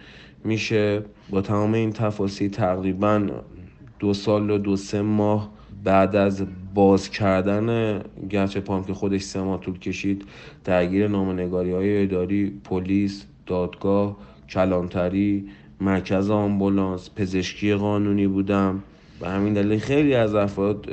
میشه. 0.44 1.02
با 1.30 1.40
تمام 1.40 1.74
این 1.74 1.92
تفاصیل 1.92 2.50
تقریبا 2.50 3.26
دو 4.02 4.14
سال 4.14 4.50
و 4.50 4.58
دو 4.58 4.76
سه 4.76 5.02
ماه 5.02 5.50
بعد 5.84 6.16
از 6.16 6.46
باز 6.74 7.10
کردن 7.10 8.00
گرچه 8.30 8.60
پام 8.60 8.84
که 8.84 8.94
خودش 8.94 9.22
سه 9.22 9.40
ماه 9.40 9.60
طول 9.60 9.78
کشید 9.78 10.24
درگیر 10.64 11.08
نامنگاری 11.08 11.72
های 11.72 12.02
اداری 12.02 12.52
پلیس 12.64 13.26
دادگاه 13.46 14.16
کلانتری 14.48 15.48
مرکز 15.80 16.30
آمبولانس 16.30 17.10
پزشکی 17.16 17.74
قانونی 17.74 18.26
بودم. 18.26 18.82
و 19.20 19.30
همین 19.30 19.52
دلیل 19.52 19.78
خیلی 19.78 20.14
از 20.14 20.34
افراد 20.34 20.88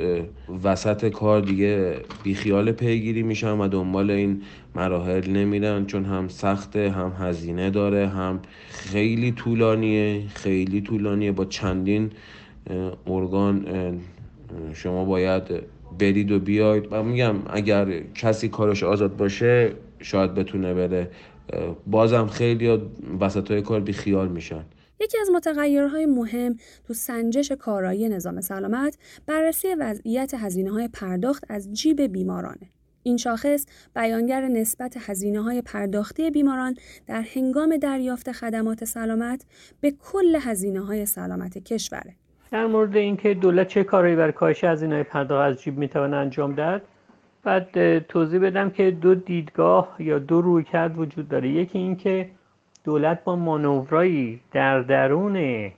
وسط 0.64 1.08
کار 1.08 1.40
دیگه 1.40 1.96
بیخیال 2.22 2.72
پیگیری 2.72 3.22
میشن 3.22 3.58
و 3.58 3.68
دنبال 3.68 4.10
این 4.10 4.42
مراحل 4.74 5.30
نمیرن 5.30 5.86
چون 5.86 6.04
هم 6.04 6.28
سخته 6.28 6.90
هم 6.90 7.12
هزینه 7.18 7.70
داره 7.70 8.08
هم 8.08 8.40
خیلی 8.70 9.32
طولانیه 9.32 10.22
خیلی 10.34 10.80
طولانیه. 10.80 11.32
با 11.32 11.44
چندین 11.44 12.10
ارگان 13.06 13.66
شما 14.72 15.04
باید 15.04 15.42
برید 15.98 16.32
و 16.32 16.38
بیاید 16.40 16.88
و 16.90 17.02
میگم 17.02 17.36
اگر 17.50 18.00
کسی 18.14 18.48
کارش 18.48 18.82
آزاد 18.82 19.16
باشه 19.16 19.72
شاید 19.98 20.34
بتونه 20.34 20.74
بره 20.74 21.10
بازم 21.86 22.26
خیلی 22.26 22.78
وسط 23.20 23.50
های 23.50 23.62
کار 23.62 23.80
بی 23.80 23.92
خیال 23.92 24.28
میشن 24.28 24.64
یکی 25.00 25.18
از 25.18 25.30
متغیرهای 25.30 26.06
مهم 26.06 26.56
تو 26.84 26.94
سنجش 26.94 27.52
کارایی 27.52 28.08
نظام 28.08 28.40
سلامت 28.40 28.98
بررسی 29.26 29.74
وضعیت 29.74 30.34
هزینه 30.34 30.70
های 30.70 30.88
پرداخت 30.88 31.44
از 31.48 31.72
جیب 31.72 32.02
بیمارانه. 32.02 32.70
این 33.02 33.16
شاخص 33.16 33.66
بیانگر 33.94 34.48
نسبت 34.48 34.96
هزینه 34.98 35.42
های 35.42 35.62
پرداختی 35.62 36.30
بیماران 36.30 36.74
در 37.06 37.20
هنگام 37.34 37.76
دریافت 37.76 38.32
خدمات 38.32 38.84
سلامت 38.84 39.44
به 39.80 39.90
کل 39.90 40.38
هزینه 40.40 40.80
های 40.80 41.06
سلامت 41.06 41.58
کشوره. 41.58 42.19
در 42.50 42.66
مورد 42.66 42.96
اینکه 42.96 43.34
دولت 43.34 43.68
چه 43.68 43.84
کارهایی 43.84 44.16
برای 44.16 44.32
کاهش 44.32 44.64
از 44.64 44.82
اینهای 44.82 45.02
پرداخت 45.02 45.42
از 45.42 45.62
جیب 45.62 45.78
می‌توانه 45.78 46.16
انجام 46.16 46.54
داد 46.54 46.82
بعد 47.42 47.98
توضیح 47.98 48.40
بدم 48.40 48.70
که 48.70 48.90
دو 48.90 49.14
دیدگاه 49.14 49.96
یا 49.98 50.18
دو 50.18 50.40
رویکرد 50.40 50.98
وجود 50.98 51.28
داره. 51.28 51.48
یکی 51.48 51.78
اینکه 51.78 52.30
دولت 52.84 53.24
با 53.24 53.36
مانورایی 53.36 54.40
در 54.52 54.80
درون 54.80 55.70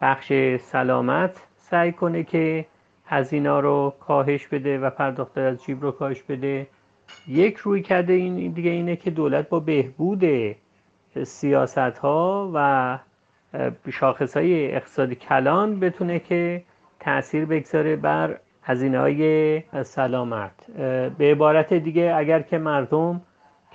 بخش 0.00 0.32
سلامت 0.60 1.42
سعی 1.56 1.92
کنه 1.92 2.22
که 2.22 2.66
هزینه 3.06 3.60
رو 3.60 3.94
کاهش 4.00 4.46
بده 4.46 4.78
و 4.78 4.90
پرداخت 4.90 5.38
از 5.38 5.64
جیب 5.64 5.82
رو 5.82 5.90
کاهش 5.90 6.22
بده. 6.22 6.66
یک 7.28 7.56
روی 7.56 7.82
کرده 7.82 8.12
این 8.12 8.52
دیگه 8.52 8.70
اینه 8.70 8.96
که 8.96 9.10
دولت 9.10 9.48
با 9.48 9.60
بهبود 9.60 10.24
سیاست 11.22 11.78
ها 11.78 12.50
و 12.54 12.98
شاخص 13.90 14.36
های 14.36 14.74
اقتصادی 14.74 15.14
کلان 15.14 15.80
بتونه 15.80 16.18
که 16.18 16.62
تاثیر 17.00 17.44
بگذاره 17.44 17.96
بر 17.96 18.38
هزینه 18.62 18.98
های 18.98 19.62
سلامت. 19.82 20.70
به 21.18 21.30
عبارت 21.30 21.74
دیگه 21.74 22.14
اگر 22.16 22.42
که 22.42 22.58
مردم 22.58 23.20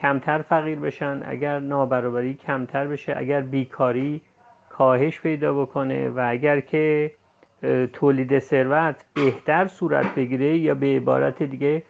کمتر 0.01 0.41
فقیر 0.41 0.79
بشن 0.79 1.21
اگر 1.25 1.59
نابرابری 1.59 2.33
کمتر 2.33 2.87
بشه 2.87 3.13
اگر 3.17 3.41
بیکاری 3.41 4.21
کاهش 4.69 5.21
پیدا 5.21 5.53
بکنه 5.53 6.09
و 6.09 6.25
اگر 6.29 6.59
که 6.59 7.11
تولید 7.93 8.39
ثروت 8.39 8.95
بهتر 9.13 9.67
صورت 9.67 10.15
بگیره 10.15 10.57
یا 10.57 10.75
به 10.75 10.85
عبارت 10.85 11.43
دیگه 11.43 11.83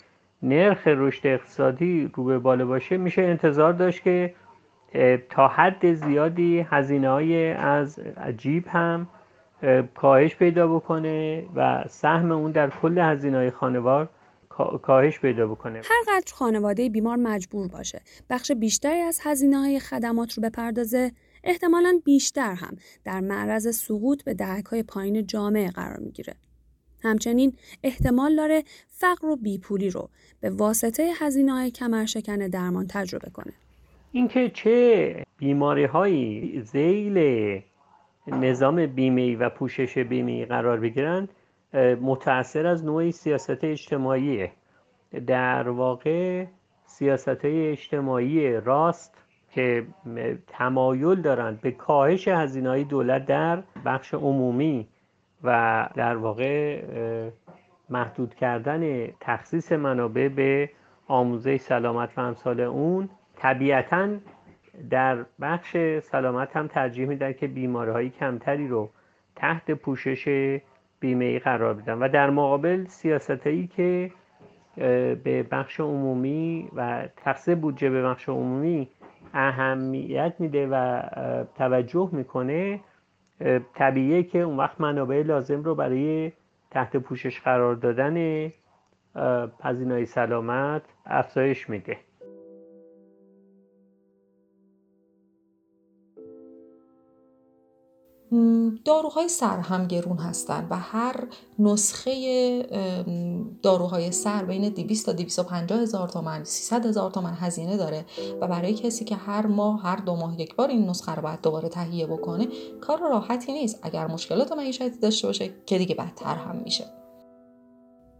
نرخ 0.44 0.88
رشد 0.88 1.28
اقتصادی 1.28 2.12
رو 2.16 2.24
به 2.24 2.40
بالا 2.40 2.66
باشه 2.66 2.98
میشه 2.98 3.22
انتظار 3.22 3.74
داشت 3.74 4.04
که 4.04 4.34
تا 5.30 5.48
حد 5.48 5.94
زیادی 5.94 6.60
هزینه 6.60 7.10
های 7.10 7.52
از 7.52 8.00
عجیب 8.00 8.68
هم 8.68 9.08
کاهش 9.96 10.36
پیدا 10.36 10.68
بکنه 10.68 11.46
و 11.56 11.84
سهم 11.90 12.32
اون 12.32 12.52
در 12.52 12.70
کل 12.70 12.98
هزینه 12.98 13.38
های 13.38 13.52
خانوار 13.52 14.10
کاهش 14.84 15.20
پیدا 15.20 15.48
بکنه. 15.48 15.78
هر 15.78 16.04
قدر 16.08 16.34
خانواده 16.34 16.90
بیمار 16.90 17.18
مجبور 17.18 17.68
باشه 17.68 18.02
بخش 18.30 18.52
بیشتری 18.52 19.00
از 19.00 19.20
هزینه 19.24 19.58
های 19.58 19.80
خدمات 19.80 20.34
رو 20.34 20.44
بپردازه 20.44 21.12
احتمالا 21.44 22.00
بیشتر 22.06 22.54
هم 22.54 22.76
در 23.04 23.20
معرض 23.20 23.76
سقوط 23.76 24.24
به 24.24 24.34
دهک 24.34 24.66
های 24.66 24.84
پایین 24.84 25.28
جامعه 25.28 25.72
قرار 25.72 26.00
می‌گیره. 26.00 26.34
همچنین 27.04 27.54
احتمال 27.84 28.36
داره 28.36 28.64
فقر 28.88 29.28
و 29.28 29.36
بیپولی 29.36 29.90
رو 29.90 30.10
به 30.42 30.50
واسطه 30.50 31.12
هزینه 31.20 31.52
های 31.52 31.72
کمرشکن 31.72 32.38
درمان 32.38 32.88
تجربه 32.90 33.30
کنه. 33.30 33.54
اینکه 34.12 34.50
چه 34.50 35.26
بیماری 35.38 35.86
هایی 35.86 36.62
زیل 36.62 37.18
نظام 38.28 38.86
بیمه 38.86 39.38
و 39.38 39.50
پوشش 39.50 39.98
بیمه 39.98 40.46
قرار 40.46 40.80
بگیرند 40.80 41.30
متأثر 42.02 42.68
از 42.68 42.86
نوع 42.86 43.12
سیاست 43.12 43.64
اجتماعی. 43.64 44.48
در 45.28 45.70
واقع 45.70 46.46
سیاست 46.86 47.46
اجتماعی 47.46 48.54
راست 48.54 49.18
که 49.52 49.88
تمایل 50.48 51.22
دارند 51.22 51.62
به 51.62 51.72
کاهش 51.72 52.28
هزینه 52.28 52.84
دولت 52.84 53.26
در 53.26 53.64
بخش 53.86 54.14
عمومی 54.14 54.88
و 55.44 55.90
در 55.96 56.18
واقع 56.18 56.82
محدود 57.90 58.36
کردن 58.36 59.08
تخصیص 59.20 59.72
منابع 59.72 60.28
به 60.28 60.70
آموزه 61.08 61.58
سلامت 61.58 62.10
و 62.18 62.22
امثال 62.22 62.60
اون 62.60 63.10
طبیعتا 63.40 64.10
در 64.90 65.26
بخش 65.42 65.78
سلامت 66.00 66.58
هم 66.58 66.68
ترجیح 66.68 67.06
میدن 67.06 67.34
که 67.34 67.48
بیماری 67.48 67.92
های 67.92 68.10
کمتری 68.10 68.68
رو 68.68 68.90
تحت 69.36 69.72
پوشش 69.72 70.60
بیمه 71.00 71.26
ای 71.26 71.40
قرار 71.40 71.74
بدن. 71.74 71.94
و 71.94 72.10
در 72.10 72.30
مقابل 72.30 72.86
سیاست 72.86 73.48
هایی 73.48 73.68
که 73.68 74.12
به 75.24 75.46
بخش 75.52 75.80
عمومی 75.80 76.70
و 76.76 77.08
تقسیم 77.18 77.60
بودجه 77.60 77.90
به 77.90 78.04
بخش 78.04 78.30
عمومی 78.30 78.90
اهمیت 79.34 80.34
میده 80.40 80.68
و 80.68 81.02
توجه 81.58 82.10
می‌کنه 82.12 82.80
طبیعیه 83.76 84.24
که 84.24 84.40
اون 84.40 84.58
وقت 84.58 84.82
منابع 84.82 85.22
لازم 85.22 85.64
رو 85.64 85.76
برای 85.76 86.32
تحت 86.72 86.98
پوشش 86.98 87.42
قرار 87.42 87.76
دادن 87.76 88.52
هزینه 89.64 90.06
سلامت 90.06 90.82
افزایش 91.06 91.70
میده. 91.70 91.98
داروهای 98.86 99.30
سر 99.30 99.60
هم 99.60 99.88
گرون 99.88 100.18
هستند 100.18 100.68
و 100.70 100.76
هر 100.76 101.28
نسخه 101.60 102.14
داروهای 103.62 104.12
سر 104.12 104.46
بین 104.46 104.70
200 104.70 105.06
تا 105.06 105.14
250 105.14 105.80
هزار 105.80 106.10
تومن 106.10 106.44
300 106.44 106.86
هزار 106.86 107.12
تومن 107.12 107.34
هزینه 107.34 107.78
داره 107.78 108.06
و 108.42 108.48
برای 108.48 108.74
کسی 108.74 109.06
که 109.06 109.16
هر 109.16 109.48
ماه 109.48 109.82
هر 109.82 109.96
دو 109.96 110.16
ماه 110.16 110.42
یک 110.42 110.56
بار 110.56 110.70
این 110.70 110.90
نسخه 110.90 111.16
رو 111.16 111.22
باید 111.22 111.42
دوباره 111.42 111.70
تهیه 111.70 112.08
بکنه 112.08 112.48
کار 112.82 113.00
راحتی 113.00 113.54
نیست 113.54 113.80
اگر 113.82 114.08
مشکلات 114.08 114.52
معیشتی 114.52 114.90
داشته 114.90 115.28
باشه 115.28 115.54
که 115.66 115.78
دیگه 115.78 115.96
بدتر 115.96 116.36
هم 116.36 116.56
میشه 116.56 116.86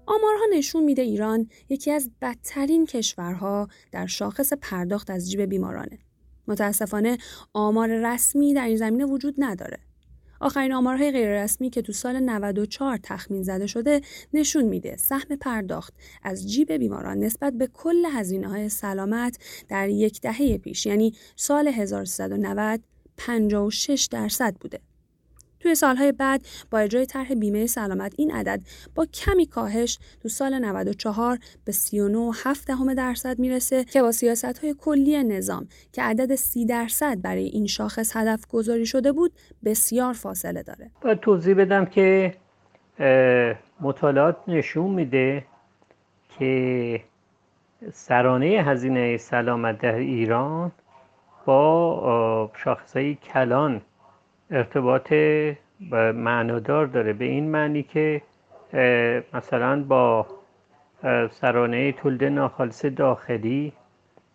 آمارها 0.10 0.46
نشون 0.54 0.84
میده 0.84 1.02
ایران 1.02 1.48
یکی 1.70 1.92
از 1.92 2.12
بدترین 2.22 2.86
کشورها 2.86 3.68
در 3.92 4.06
شاخص 4.06 4.54
پرداخت 4.54 5.10
از 5.10 5.32
جیب 5.32 5.42
بیمارانه. 5.42 6.00
متاسفانه 6.48 7.18
آمار 7.54 8.14
رسمی 8.14 8.54
در 8.54 8.66
این 8.66 8.78
زمینه 8.78 9.06
وجود 9.06 9.36
نداره. 9.38 9.89
آخرین 10.40 10.74
آمارهای 10.74 11.12
غیررسمی 11.12 11.70
که 11.70 11.82
تو 11.82 11.94
سال 11.94 12.20
94 12.20 12.98
تخمین 13.04 13.44
زده 13.44 13.68
شده 13.68 14.02
نشون 14.34 14.64
میده 14.64 14.98
سهم 14.98 15.36
پرداخت 15.36 15.94
از 16.24 16.52
جیب 16.52 16.72
بیماران 16.72 17.20
نسبت 17.20 17.54
به 17.54 17.68
کل 17.68 18.06
هزینه 18.06 18.48
های 18.48 18.70
سلامت 18.70 19.38
در 19.68 19.90
یک 19.90 20.22
دهه 20.22 20.58
پیش 20.58 20.86
یعنی 20.86 21.14
سال 21.36 21.68
1390 21.68 22.82
56 23.18 24.08
درصد 24.12 24.56
بوده. 24.56 24.89
توی 25.60 25.76
سالهای 25.76 26.12
بعد 26.12 26.42
با 26.72 26.80
اجرای 26.80 27.06
طرح 27.06 27.34
بیمه 27.34 27.68
سلامت 27.68 28.14
این 28.18 28.32
عدد 28.32 28.62
با 28.96 29.06
کمی 29.06 29.46
کاهش 29.46 30.00
تو 30.22 30.30
سال 30.30 30.60
94 30.60 31.38
به 31.66 31.72
39.7 31.72 32.66
دهم 32.68 32.94
درصد 32.94 33.40
می‌رسه 33.40 33.84
که 33.84 34.02
با 34.02 34.12
سیاست 34.12 34.60
های 34.60 34.76
کلی 34.80 35.24
نظام 35.24 35.68
که 35.92 36.02
عدد 36.04 36.36
30 36.36 36.66
درصد 36.66 37.22
برای 37.22 37.46
این 37.46 37.68
شاخص 37.68 38.18
هدف 38.18 38.48
گذاری 38.48 38.86
شده 38.86 39.12
بود 39.12 39.32
بسیار 39.66 40.14
فاصله 40.14 40.64
داره. 40.64 40.92
باید 41.02 41.20
توضیح 41.20 41.56
بدم 41.56 41.86
که 41.86 42.34
مطالعات 43.82 44.38
نشون 44.48 44.90
میده 44.90 45.46
که 46.40 47.04
سرانه 47.94 48.48
هزینه 48.48 49.18
سلامت 49.18 49.82
در 49.82 49.96
ایران 49.96 50.72
با 51.46 52.52
شاخص 52.64 52.98
های 52.98 53.16
کلان 53.16 53.82
ارتباط 54.52 55.14
معنادار 56.14 56.86
داره 56.86 57.14
به 57.14 57.26
این 57.26 57.52
معنی 57.52 57.84
که 57.84 58.22
مثلا 59.34 59.84
با 59.84 60.28
سرانه 61.32 61.92
تولد 61.92 62.24
ناخالص 62.24 62.86
داخلی 62.86 63.74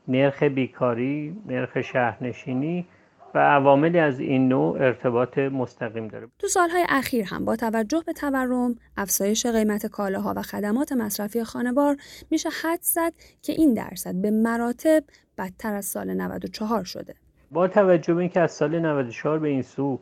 نرخ 0.09 0.42
بیکاری 0.42 1.37
نرخ 1.47 1.80
شهرنشینی 1.80 2.87
و 3.35 3.38
عواملی 3.38 3.99
از 3.99 4.21
این 4.21 4.49
نوع 4.49 4.76
ارتباط 4.80 5.38
مستقیم 5.38 6.09
داره. 6.09 6.28
تو 6.38 6.47
سالهای 6.47 6.87
اخیر 6.88 7.25
هم 7.25 7.44
با 7.44 7.56
توجه 7.56 8.02
به 8.06 8.12
تورم 8.12 8.75
افزایش 8.97 9.47
قیمت 9.47 9.87
کالاها 9.87 10.35
و 10.37 10.42
خدمات 10.42 10.92
مصرفی 10.92 11.44
خانوار 11.44 11.97
میشه 12.30 12.49
حد 12.62 12.83
زد 12.83 13.12
که 13.42 13.52
این 13.52 13.75
درصد 13.75 14.14
به 14.14 14.30
مراتب 14.30 15.04
بدتر 15.38 15.75
از 15.75 15.85
سال 15.85 16.14
94 16.14 16.85
شده. 16.85 17.14
با 17.54 17.68
توجه 17.68 18.14
به 18.14 18.20
اینکه 18.20 18.40
از 18.40 18.52
سال 18.52 18.78
94 18.78 19.38
به 19.38 19.49
این 19.49 19.62
سو 19.62 20.00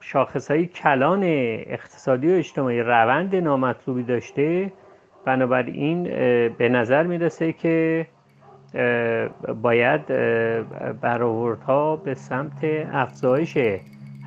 شاخص 0.00 0.50
های 0.50 0.66
کلان 0.66 1.22
اقتصادی 1.66 2.28
و 2.28 2.34
اجتماعی 2.34 2.80
روند 2.80 3.36
نامطلوبی 3.36 4.02
داشته 4.02 4.72
بنابراین 5.24 6.02
به 6.58 6.68
نظر 6.68 7.02
می‌رسه 7.02 7.52
که 7.52 8.06
باید 9.62 10.06
برآوردها 11.00 11.96
به 11.96 12.14
سمت 12.14 12.64
افزایش 12.92 13.58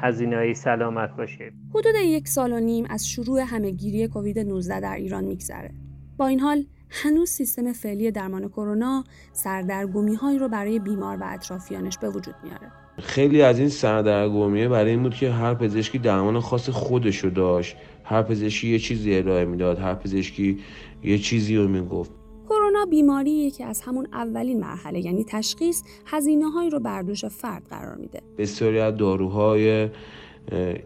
هزینه 0.01 0.35
های 0.35 0.53
سلامت 0.53 1.15
باشه. 1.15 1.51
حدود 1.69 1.95
یک 2.05 2.27
سال 2.27 2.53
و 2.53 2.59
نیم 2.59 2.85
از 2.89 3.07
شروع 3.07 3.41
همهگیری 3.47 4.07
کووید 4.07 4.39
19 4.39 4.79
در 4.79 4.95
ایران 4.95 5.23
میگذره. 5.23 5.71
با 6.17 6.27
این 6.27 6.39
حال 6.39 6.63
هنوز 6.89 7.29
سیستم 7.29 7.73
فعلی 7.73 8.11
درمان 8.11 8.49
کرونا 8.49 9.03
سردرگمی 9.33 10.15
هایی 10.15 10.39
رو 10.39 10.49
برای 10.49 10.79
بیمار 10.79 11.17
و 11.17 11.23
اطرافیانش 11.25 11.97
به 11.97 12.09
وجود 12.09 12.35
میاره. 12.43 12.71
خیلی 12.99 13.41
از 13.41 13.59
این 13.59 13.69
سردرگمیه 13.69 14.67
برای 14.67 14.91
این 14.91 15.03
بود 15.03 15.13
که 15.13 15.31
هر 15.31 15.53
پزشکی 15.53 15.99
درمان 15.99 16.39
خاص 16.39 16.69
خودشو 16.69 17.29
داشت. 17.29 17.75
هر 18.03 18.21
پزشکی 18.21 18.67
یه 18.67 18.79
چیزی 18.79 19.15
ارائه 19.15 19.45
می‌داد 19.45 19.79
هر 19.79 19.95
پزشکی 19.95 20.59
یه 21.03 21.17
چیزی 21.17 21.55
رو 21.55 21.67
می‌گفت. 21.67 22.11
کرونا 22.49 22.85
بیماریه 22.85 23.51
که 23.51 23.65
از 23.65 23.81
همون 23.81 24.07
اولین 24.13 24.59
مرحله 24.59 24.99
یعنی 24.99 25.23
تشخیص 25.23 25.83
هزینه 26.05 26.49
هایی 26.49 26.69
رو 26.69 26.79
بر 26.79 27.01
دوش 27.01 27.25
فرد 27.25 27.63
قرار 27.69 27.95
میده. 27.95 28.21
بسیاری 28.37 28.79
از 28.79 28.97
داروهای 28.97 29.89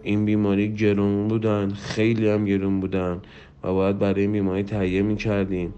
این 0.04 0.26
بیماری 0.26 0.74
گرون 0.74 1.28
بودن 1.28 1.70
خیلی 1.70 2.30
هم 2.30 2.46
گرون 2.46 2.80
بودن. 2.80 3.22
و 3.64 3.74
باید 3.74 4.00
برای 4.00 4.28
بیماری 4.28 4.64
تهیه 4.64 5.02
می‌کردیم. 5.02 5.74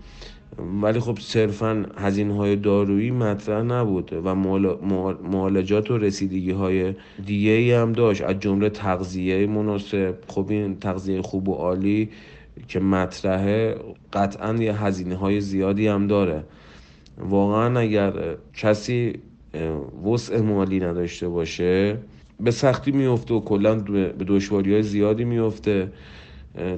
ولی 0.82 1.00
خب 1.00 1.18
صرفا 1.20 1.86
هزینه 1.98 2.36
های 2.36 2.56
دارویی 2.56 3.12
مطرح 3.12 3.62
نبود 3.62 4.14
و 4.26 4.36
معالجات 5.24 5.92
و 5.92 5.98
رسیدگی 5.98 6.52
های 6.52 6.94
دیگه 7.26 7.52
ای 7.52 7.72
هم 7.72 7.94
داشت. 7.94 8.22
از 8.22 8.40
جمله 8.40 8.70
تغذیه 8.70 9.48
مناسب. 9.48 10.16
خب 10.28 10.46
این 10.50 10.80
تغذیه 10.80 11.22
خوب 11.22 11.50
و 11.50 11.54
عالی 11.54 12.10
که 12.68 12.80
مطرحه 12.80 13.76
قطعا 14.14 14.54
یه 14.54 14.84
هزینه 14.84 15.16
های 15.16 15.42
زیادی 15.42 15.88
هم 15.88 16.08
داره. 16.08 16.44
واقعا 17.18 17.80
اگر 17.80 18.14
کسی 18.54 19.14
وسع 20.06 20.42
مالی 20.42 20.80
نداشته 20.80 21.30
باشه 21.30 21.98
به 22.40 22.52
سختی 22.52 22.92
میفته 22.92 23.34
و 23.34 23.40
کلا 23.40 23.76
به 23.76 24.26
دشواری 24.28 24.74
های 24.74 24.84
زیادی 24.84 25.24
میفته 25.24 25.92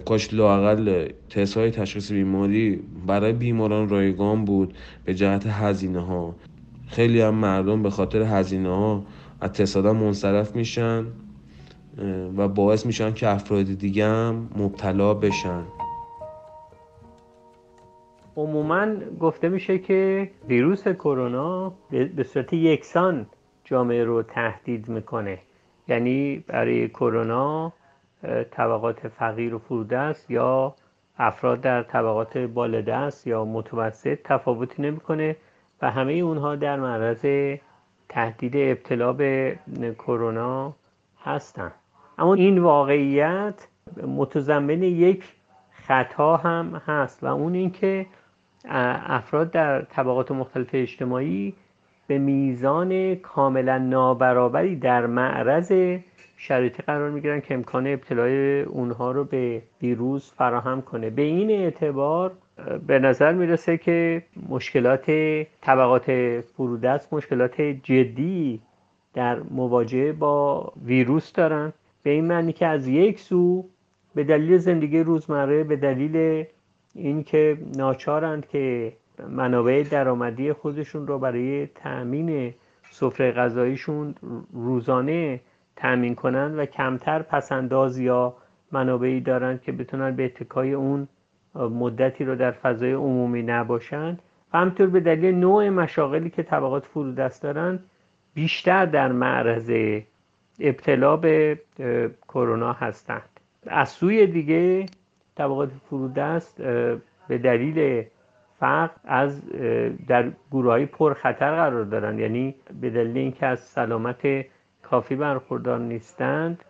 کاش 0.06 0.34
لاقل 0.34 1.08
تست 1.30 1.58
های 1.58 1.72
تشخیص 1.72 2.12
بیماری 2.12 2.84
برای 3.08 3.34
بیماران 3.34 3.90
رایگان 3.90 4.46
بود 4.46 4.74
به 5.06 5.14
جهت 5.14 5.48
هزینه 5.48 6.00
ها 6.00 6.36
خیلی 6.88 7.22
هم 7.22 7.36
مردم 7.36 7.84
به 7.84 7.90
خاطر 7.90 8.22
هزینه 8.22 8.70
ها 8.70 9.04
از 9.42 9.52
تست 9.52 9.78
منصرف 9.78 10.56
میشن 10.56 11.06
و 12.38 12.48
باعث 12.48 12.86
میشن 12.86 13.14
که 13.14 13.28
افراد 13.28 13.66
دیگه 13.66 14.06
هم 14.06 14.50
مبتلا 14.58 15.14
بشن. 15.14 15.64
عموما 18.38 18.88
گفته 19.20 19.50
میشه 19.50 19.80
که 19.80 20.30
ویروس 20.48 20.88
کرونا 20.88 21.74
به 21.90 22.24
صورت 22.24 22.54
یکسان 22.54 23.26
جامعه 23.64 24.04
رو 24.04 24.24
تهدید 24.24 24.90
می‌کنه. 24.90 25.40
یعنی 25.88 26.44
برای 26.48 26.90
کرونا 26.90 27.74
طبقات 28.52 29.08
فقیر 29.08 29.56
و 29.56 29.60
فرودست 29.60 30.32
یا 30.32 30.76
افراد 31.18 31.62
در 31.62 31.84
طبقات 31.84 32.38
بالادست 32.38 33.28
یا 33.28 33.46
متوسط 33.46 34.20
تفاوتی 34.24 34.82
نمی‌کنه 34.82 35.36
و 35.82 35.92
همه 35.92 36.14
اونها 36.14 36.56
در 36.56 36.80
معرض 36.80 37.56
تهدید 38.10 38.54
ابتلا 38.56 39.14
به 39.14 39.58
کرونا 40.00 40.74
هستند 41.24 41.72
اما 42.18 42.34
این 42.34 42.60
واقعیت 42.60 43.68
متضمن 44.08 44.84
یک 44.84 45.24
خطا 45.72 46.38
هم 46.38 46.82
هست 46.88 47.24
و 47.24 47.28
اون 47.28 47.54
اینکه 47.54 48.06
افراد 49.06 49.52
در 49.52 49.82
طبقات 49.82 50.32
مختلف 50.32 50.70
اجتماعی 50.74 51.54
به 52.08 52.18
میزان 52.18 53.16
کاملا 53.16 53.78
نابرابری 53.78 54.76
در 54.76 55.06
معرض 55.06 55.72
شرایطی 56.38 56.84
قرار 56.84 57.10
می‌گیرن 57.10 57.42
که 57.42 57.54
امکان 57.54 57.88
ابتلای 57.88 58.62
اونها 58.62 59.12
رو 59.12 59.24
به 59.24 59.62
ویروس 59.82 60.34
فراهم 60.34 60.82
کنه. 60.82 61.10
به 61.10 61.22
این 61.22 61.52
اعتبار 61.52 62.32
به 62.88 63.00
نظر 63.00 63.34
می‌رسه 63.34 63.78
که 63.78 64.24
مشکلات 64.50 65.12
طبقات 65.62 66.42
فرودست 66.42 67.14
مشکلات 67.14 67.62
جدی 67.62 68.62
در 69.14 69.40
مواجهه 69.40 70.12
با 70.12 70.74
ویروس 70.86 71.34
دارن. 71.34 71.74
به 72.04 72.10
این 72.10 72.26
معنی 72.26 72.54
که 72.54 72.68
از 72.68 72.88
یک 72.88 73.20
سو 73.20 73.66
به 74.16 74.24
دلیل 74.24 74.58
زندگی 74.58 75.00
روزمره 75.00 75.64
به 75.64 75.76
دلیل 75.76 76.46
اینکه 76.96 77.58
ناچارند 77.78 78.48
که 78.48 78.94
منابع 79.30 79.84
درآمدی 79.84 80.54
خودشون 80.54 81.08
رو 81.08 81.20
برای 81.20 81.68
تأمین 81.68 82.54
سفره 82.92 83.32
غذاییشون 83.32 84.16
روزانه 84.54 85.40
تأمین 85.76 86.16
کنند 86.16 86.60
و 86.60 86.66
کمتر 86.66 87.22
پسنداز 87.22 88.00
یا 88.00 88.34
منابعی 88.72 89.22
دارند 89.22 89.62
که 89.62 89.72
بتونن 89.72 90.16
به 90.16 90.26
اتکای 90.26 90.74
اون 90.74 91.08
مدتی 91.56 92.26
رو 92.26 92.36
در 92.36 92.52
فضای 92.52 92.94
عمومی 92.94 93.44
نباشند 93.44 94.22
و 94.54 94.58
همینطور 94.58 94.88
به 94.88 95.00
دلیل 95.00 95.36
نوع 95.36 95.70
مشاغلی 95.70 96.30
که 96.30 96.44
طبقات 96.44 96.86
فرودست 96.86 97.44
دارند 97.44 97.84
بیشتر 98.34 98.86
در 98.86 99.12
معرض 99.12 99.72
ابتلا 100.60 101.18
به 101.18 101.60
کرونا 102.28 102.74
هستند. 102.74 103.30
از 103.68 103.90
سوی 103.90 104.28
دیگه 104.28 104.86
طبقات 105.36 105.70
فرودست 105.90 106.62
به 107.28 107.38
دلیل 107.38 108.04
فقر 108.64 108.92
از 109.06 109.42
در 110.08 110.32
گروه 110.52 110.72
های 110.72 110.86
پرخطر 110.86 111.56
قرار 111.56 111.84
دارند. 111.84 112.20
یعنی 112.20 112.56
به 112.82 112.90
دلیل 112.90 113.18
اینکه 113.18 113.46
از 113.46 113.60
سلامت 113.60 114.46
کافی 114.84 115.16
برخوردار 115.16 115.80
نیستند 115.80 116.64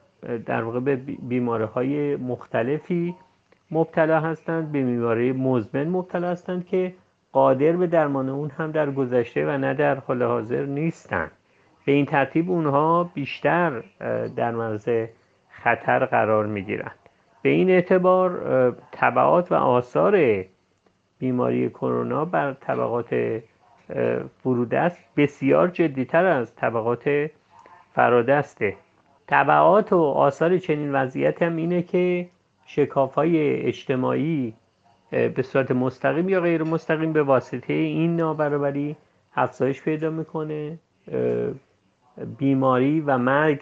در 0.46 0.64
واقع 0.64 0.80
به 0.80 0.96
بیماره 1.22 1.66
های 1.66 2.16
مختلفی 2.16 3.16
مبتلا 3.72 4.20
هستند 4.20 4.72
به 4.72 4.84
بیماری 4.84 5.32
مزمن 5.32 5.90
مبتلا 5.90 6.30
هستند 6.30 6.66
که 6.66 6.94
قادر 7.32 7.72
به 7.72 7.88
درمان 7.88 8.30
اون 8.30 8.50
هم 8.50 8.72
در 8.72 8.92
گذشته 8.92 9.46
و 9.46 9.58
نه 9.58 9.74
در 9.74 9.96
حال 9.96 10.24
حاضر 10.24 10.66
نیستند. 10.66 11.32
به 11.86 11.92
این 11.92 12.06
ترتیب 12.06 12.52
اونها 12.52 13.12
بیشتر 13.14 13.84
در 14.36 14.52
معرض 14.52 14.90
خطر 15.50 16.06
قرار 16.06 16.46
می 16.46 16.62
گیرند 16.62 17.00
به 17.42 17.50
این 17.50 17.70
اعتبار 17.70 18.32
طبعات 18.92 19.52
و 19.52 19.56
آثار 19.56 20.44
بیماری 21.24 21.70
کرونا 21.70 22.26
بر 22.26 22.54
طبقات 22.54 23.42
فرودست 24.44 25.00
بسیار 25.18 25.68
جدیتر 25.68 26.26
از 26.26 26.56
طبقات 26.56 27.30
فرادسته 27.96 28.76
طبعات 29.28 29.94
و 29.94 30.02
آثار 30.02 30.58
چنین 30.58 30.96
وضعیت 30.96 31.42
هم 31.42 31.56
اینه 31.56 31.82
که 31.82 32.28
شکاف 32.66 33.16
های 33.16 33.62
اجتماعی 33.68 34.54
به 35.12 35.42
صورت 35.42 35.72
مستقیم 35.72 36.30
یا 36.30 36.42
غیر 36.42 36.64
مستقیم 36.64 37.14
به 37.14 37.24
واسطه 37.24 37.74
این 37.74 38.16
نابرابری 38.16 38.96
افزایش 39.36 39.82
پیدا 39.82 40.10
می‌کنه. 40.10 40.80
بیماری 42.38 43.00
و 43.00 43.18
مرگ 43.18 43.62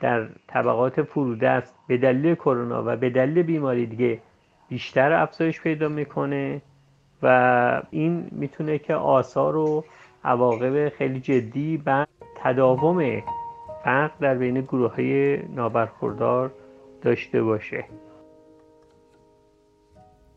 در 0.00 0.28
طبقات 0.46 1.02
فرودست 1.02 1.74
به 1.88 1.96
دلیل 1.96 2.34
کرونا 2.34 2.82
و 2.86 2.96
به 2.96 3.10
دلیل 3.10 3.42
بیماری 3.42 3.86
دیگه 3.86 4.20
بیشتر 4.68 5.12
افزایش 5.12 5.60
پیدا 5.60 5.88
می‌کنه 5.88 6.62
و 7.22 7.82
این 7.90 8.28
می‌تونه 8.32 8.78
که 8.78 8.94
آثار 8.94 9.56
و 9.56 9.84
عواقب 10.24 10.88
خیلی 10.88 11.20
جدی 11.20 11.76
بر 11.76 12.06
تداوم 12.42 13.22
فرق 13.84 14.10
در 14.20 14.34
بین 14.34 14.60
گروه 14.60 14.94
های 14.94 15.36
نابرخوردار 15.36 16.50
داشته 17.02 17.42
باشه. 17.42 17.84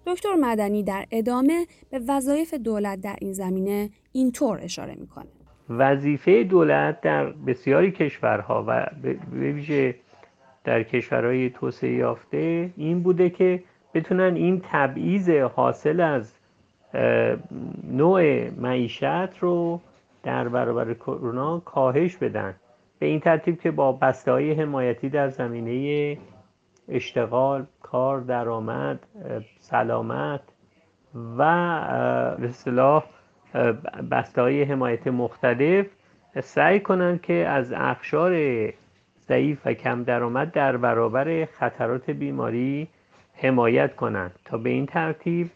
دکتر 0.05 0.33
مدنی 0.41 0.83
در 0.83 1.05
ادامه 1.11 1.65
به 1.89 2.01
وظایف 2.07 2.53
دولت 2.53 3.01
در 3.01 3.15
این 3.21 3.33
زمینه 3.33 3.89
اینطور 4.11 4.59
اشاره 4.63 4.95
می‌کنه. 4.95 5.27
وظیفه 5.69 6.43
دولت 6.43 7.01
در 7.01 7.25
بسیاری 7.25 7.91
کشورها 7.91 8.65
و 8.67 8.85
به 9.01 9.17
ویژه 9.31 9.95
در 10.63 10.83
کشورهای 10.83 11.49
توسعه 11.49 11.93
یافته 11.93 12.69
این 12.77 13.03
بوده 13.03 13.29
که 13.29 13.63
بتونن 13.99 14.35
این 14.35 14.61
تبعیض 14.71 15.29
حاصل 15.29 15.99
از 15.99 16.33
نوع 17.91 18.49
معیشت 18.49 19.37
رو 19.39 19.81
در 20.23 20.47
برابر 20.49 20.93
کرونا 20.93 21.59
کاهش 21.59 22.17
بدن. 22.17 22.55
به 22.99 23.05
این 23.05 23.19
ترتیب 23.19 23.61
که 23.61 23.71
با 23.71 23.91
بسته 23.91 24.31
های 24.31 24.53
حمایتی 24.53 25.09
در 25.09 25.29
زمینه 25.29 26.17
اشتغال، 26.89 27.65
کار، 27.81 28.19
درآمد، 28.19 28.99
سلامت 29.59 30.41
و 31.37 31.41
اصطلاح 32.43 33.03
بسته 34.11 34.41
های 34.41 34.63
حمایت 34.63 35.07
مختلف 35.07 35.85
سعی 36.39 36.79
کنند 36.79 37.21
که 37.21 37.33
از 37.33 37.73
اخشار 37.75 38.33
ضعیف 39.27 39.67
و 39.67 39.73
کم 39.73 40.03
درآمد 40.03 40.51
در 40.51 40.77
برابر 40.77 41.45
خطرات 41.45 42.09
بیماری 42.09 42.87
حمایت 43.37 43.95
کنند. 43.95 44.39
تا 44.45 44.57
به 44.57 44.69
این 44.69 44.85
ترتیب 44.85 45.49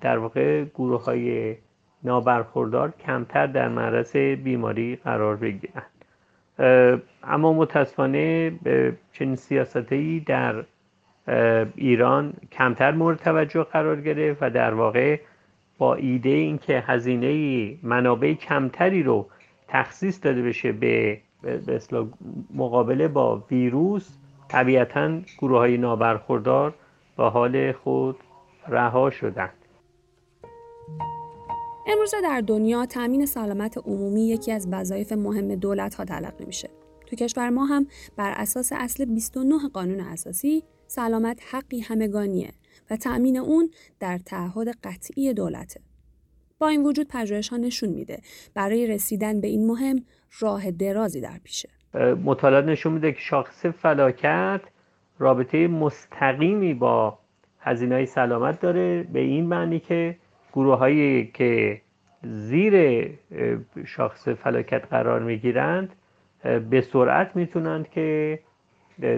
در 0.00 0.18
واقع 0.18 0.64
گروه 0.64 1.04
های 1.04 1.56
نابرخوردار 2.04 2.92
کمتر 3.06 3.46
در 3.46 3.68
معرض 3.68 4.16
بیماری 4.16 4.96
قرار 4.96 5.36
بگیرند. 5.36 5.90
اما 7.24 7.52
متاسفانه 7.52 8.52
چنین 9.12 9.36
سیاستهایی 9.36 10.20
در 10.20 10.64
ایران 11.76 12.32
کمتر 12.52 12.92
مورد 12.92 13.18
توجه 13.18 13.62
قرار 13.62 14.00
گرفت 14.00 14.42
و 14.42 14.50
در 14.50 14.74
واقع 14.74 15.20
با 15.78 15.94
ایده 15.94 16.28
اینکه 16.28 16.84
هزینه 16.86 17.74
منابع 17.82 18.32
کمتری 18.32 19.02
رو 19.02 19.26
تخصیص 19.68 20.24
داده 20.24 20.42
بشه 20.42 20.72
به 20.72 21.18
به 21.42 21.80
مقابله 22.54 23.08
با 23.08 23.44
ویروس 23.50 24.16
طبیعتا 24.52 25.20
گروه 25.38 25.58
های 25.58 25.78
نابرخوردار 25.78 26.74
با 27.16 27.30
حال 27.30 27.72
خود 27.72 28.16
رها 28.68 29.10
شدند 29.10 29.52
امروزه 31.86 32.16
در 32.22 32.40
دنیا 32.46 32.86
تامین 32.86 33.26
سلامت 33.26 33.78
عمومی 33.78 34.28
یکی 34.28 34.52
از 34.52 34.68
وظایف 34.70 35.12
مهم 35.12 35.54
دولت 35.54 35.94
ها 35.94 36.04
تلقی 36.04 36.44
میشه. 36.44 36.70
تو 37.06 37.16
کشور 37.16 37.50
ما 37.50 37.64
هم 37.64 37.86
بر 38.16 38.30
اساس 38.30 38.72
اصل 38.76 39.04
29 39.04 39.68
قانون 39.72 40.00
اساسی 40.00 40.62
سلامت 40.86 41.40
حقی 41.50 41.80
همگانیه 41.80 42.52
و 42.90 42.96
تأمین 42.96 43.36
اون 43.36 43.70
در 44.00 44.18
تعهد 44.18 44.68
قطعی 44.68 45.34
دولته. 45.34 45.80
با 46.58 46.68
این 46.68 46.86
وجود 46.86 47.08
پژوهش 47.08 47.48
ها 47.48 47.56
نشون 47.56 47.88
میده 47.88 48.20
برای 48.54 48.86
رسیدن 48.86 49.40
به 49.40 49.48
این 49.48 49.66
مهم 49.66 50.04
راه 50.40 50.70
درازی 50.70 51.20
در 51.20 51.38
پیشه. 51.44 51.68
مطالعات 52.24 52.64
نشون 52.64 52.92
میده 52.92 53.12
که 53.12 53.20
شاخص 53.20 53.66
فلاکت 53.66 54.60
رابطه 55.18 55.68
مستقیمی 55.68 56.74
با 56.74 57.18
هزینه 57.60 58.04
سلامت 58.04 58.60
داره. 58.60 59.02
به 59.02 59.20
این 59.20 59.46
معنی 59.46 59.78
که 59.78 60.16
گروه 60.52 60.78
هایی 60.78 61.26
که 61.26 61.80
زیر 62.22 63.06
شاخص 63.84 64.28
فلاکت 64.28 64.86
قرار 64.90 65.20
می‌گیرند 65.20 65.92
به 66.70 66.80
سرعت 66.80 67.36
می‌تونند 67.36 67.90
که 67.90 68.38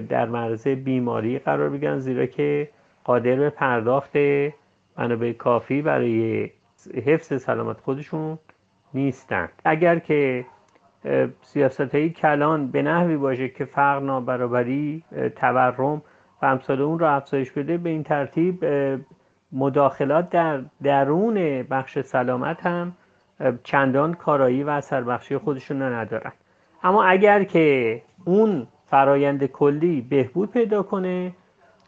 در 0.08 0.26
معرض 0.26 0.68
بیماری 0.68 1.38
قرار 1.38 1.70
بگیرن 1.70 1.98
زیرا 1.98 2.26
که 2.26 2.68
قادر 3.04 3.36
به 3.36 3.50
پرداخت 3.50 4.16
منابع 4.98 5.32
کافی 5.32 5.82
برای 5.82 6.50
حفظ 7.06 7.42
سلامت 7.42 7.80
خودشون 7.80 8.38
نیستند. 8.94 9.52
اگر 9.64 9.98
که 9.98 10.44
سیاست 11.42 11.96
کلان 11.96 12.68
به 12.70 12.82
نحوی 12.82 13.16
باشه 13.16 13.48
که 13.48 13.64
فقر 13.64 14.00
نابرابری 14.00 15.04
تورم 15.36 16.02
و 16.42 16.46
امثال 16.46 16.80
اون 16.80 16.98
را 16.98 17.14
افزایش 17.14 17.50
بده 17.50 17.78
به 17.78 17.90
این 17.90 18.02
ترتیب 18.02 18.64
مداخلات 19.52 20.30
در 20.30 20.60
درون 20.82 21.62
بخش 21.62 21.98
سلامت 22.00 22.66
هم 22.66 22.92
چندان 23.64 24.14
کارایی 24.14 24.62
و 24.62 24.70
اثر 24.70 25.02
بخشی 25.02 25.36
خودشون 25.36 25.82
ندارن. 25.82 26.32
اما 26.82 27.04
اگر 27.04 27.44
که 27.44 28.02
اون 28.24 28.66
فرایند 28.86 29.46
کلی 29.46 30.00
بهبود 30.00 30.50
پیدا 30.50 30.82
کنه 30.82 31.32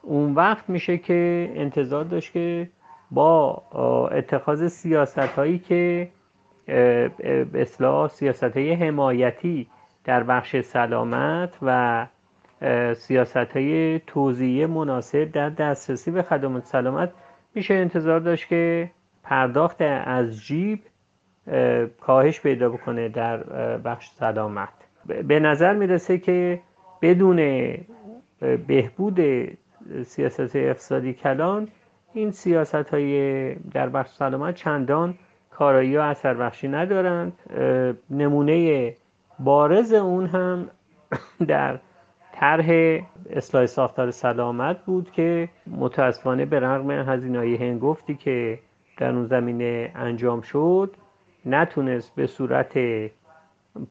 اون 0.03 0.35
وقت 0.35 0.71
میشه 0.71 0.99
که 0.99 1.51
انتظار 1.55 2.05
داشت 2.05 2.33
که 2.33 2.69
با 3.11 3.63
اتخاذ 4.13 4.67
سیاست 4.67 5.19
هایی 5.19 5.59
که 5.59 6.09
اصلاح 7.55 8.09
سیاست 8.09 8.57
های 8.57 8.73
حمایتی 8.73 9.67
در 10.05 10.23
بخش 10.23 10.61
سلامت 10.61 11.51
و 11.63 12.07
سیاست 12.95 13.37
های 13.37 13.99
توضیحی 14.07 14.67
مناسب 14.67 15.25
در 15.25 15.51
دسترسی 15.51 16.11
به 16.11 16.23
خدمات 16.23 16.65
سلامت. 16.65 17.13
میشه 17.55 17.75
انتظار 17.75 18.21
داشت 18.21 18.49
که 18.49 18.91
پرداخت 19.23 19.83
از 19.83 20.41
جیب 20.41 20.81
کاهش 22.01 22.41
پیدا 22.41 22.69
بکنه 22.69 23.09
در 23.09 23.37
بخش 23.79 24.09
سلامت. 24.09 24.69
به 25.07 25.41
نظر 25.41 25.75
می‌رسه 25.75 26.19
که 26.19 26.61
بدون 27.03 27.37
بهبود 28.67 29.21
سیاست 30.05 30.57
اقتصادی 30.57 31.13
کلان 31.13 31.69
این 32.15 32.31
سیاست 32.31 32.75
های 32.75 33.55
در 33.55 33.89
بخش 33.89 34.11
سلامت 34.11 34.55
چندان 34.55 35.15
کارایی 35.55 35.97
و 35.97 36.01
اثر 36.01 36.35
بخشی 36.35 36.69
ندارند 36.69 37.33
نمونه 38.11 38.97
بارز 39.39 39.93
اون 39.93 40.27
هم 40.27 40.71
در 41.49 41.79
طرح 42.33 42.99
اصلاح 43.31 43.67
ساختار 43.67 44.11
سلامت 44.11 44.85
بود 44.85 45.11
که 45.11 45.49
متاسفانه 45.67 46.45
به 46.45 46.61
رغم 46.61 46.91
هزینه 46.91 47.57
هنگفتی 47.61 48.15
که 48.15 48.59
در 48.99 49.11
اون 49.11 49.25
زمینه 49.27 49.93
انجام 49.95 50.41
شد 50.41 50.97
نتونست 51.47 52.15
به 52.15 52.27
صورت 52.27 52.79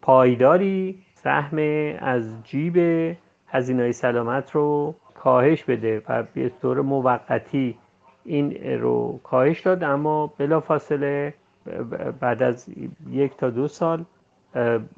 پایداری 0.01 0.99
سهم 1.13 1.57
از 1.99 2.43
جیب 2.43 2.77
هزینه 3.47 3.91
سلامت 3.91 4.51
رو 4.51 4.95
کاهش 5.15 5.63
بده 5.63 6.01
و 6.09 6.23
به 6.33 6.51
طور 6.61 6.81
موقتی 6.81 7.77
این 8.25 8.79
رو 8.79 9.19
کاهش 9.23 9.61
داد. 9.61 9.83
اما 9.83 10.33
بلافاصله 10.37 11.33
بعد 12.19 12.43
از 12.43 12.69
یک 13.09 13.37
تا 13.37 13.49
دو 13.49 13.67
سال 13.67 14.05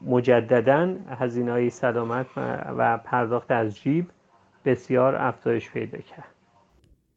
مجددا 0.05 0.95
هزینه 1.09 1.51
های 1.51 1.69
سلامت 1.69 2.25
و 2.77 2.97
پرداخت 2.97 3.51
از 3.51 3.75
جیب 3.75 4.05
بسیار 4.65 5.15
افزایش 5.15 5.71
پیدا 5.71 5.97
کرد 5.97 6.35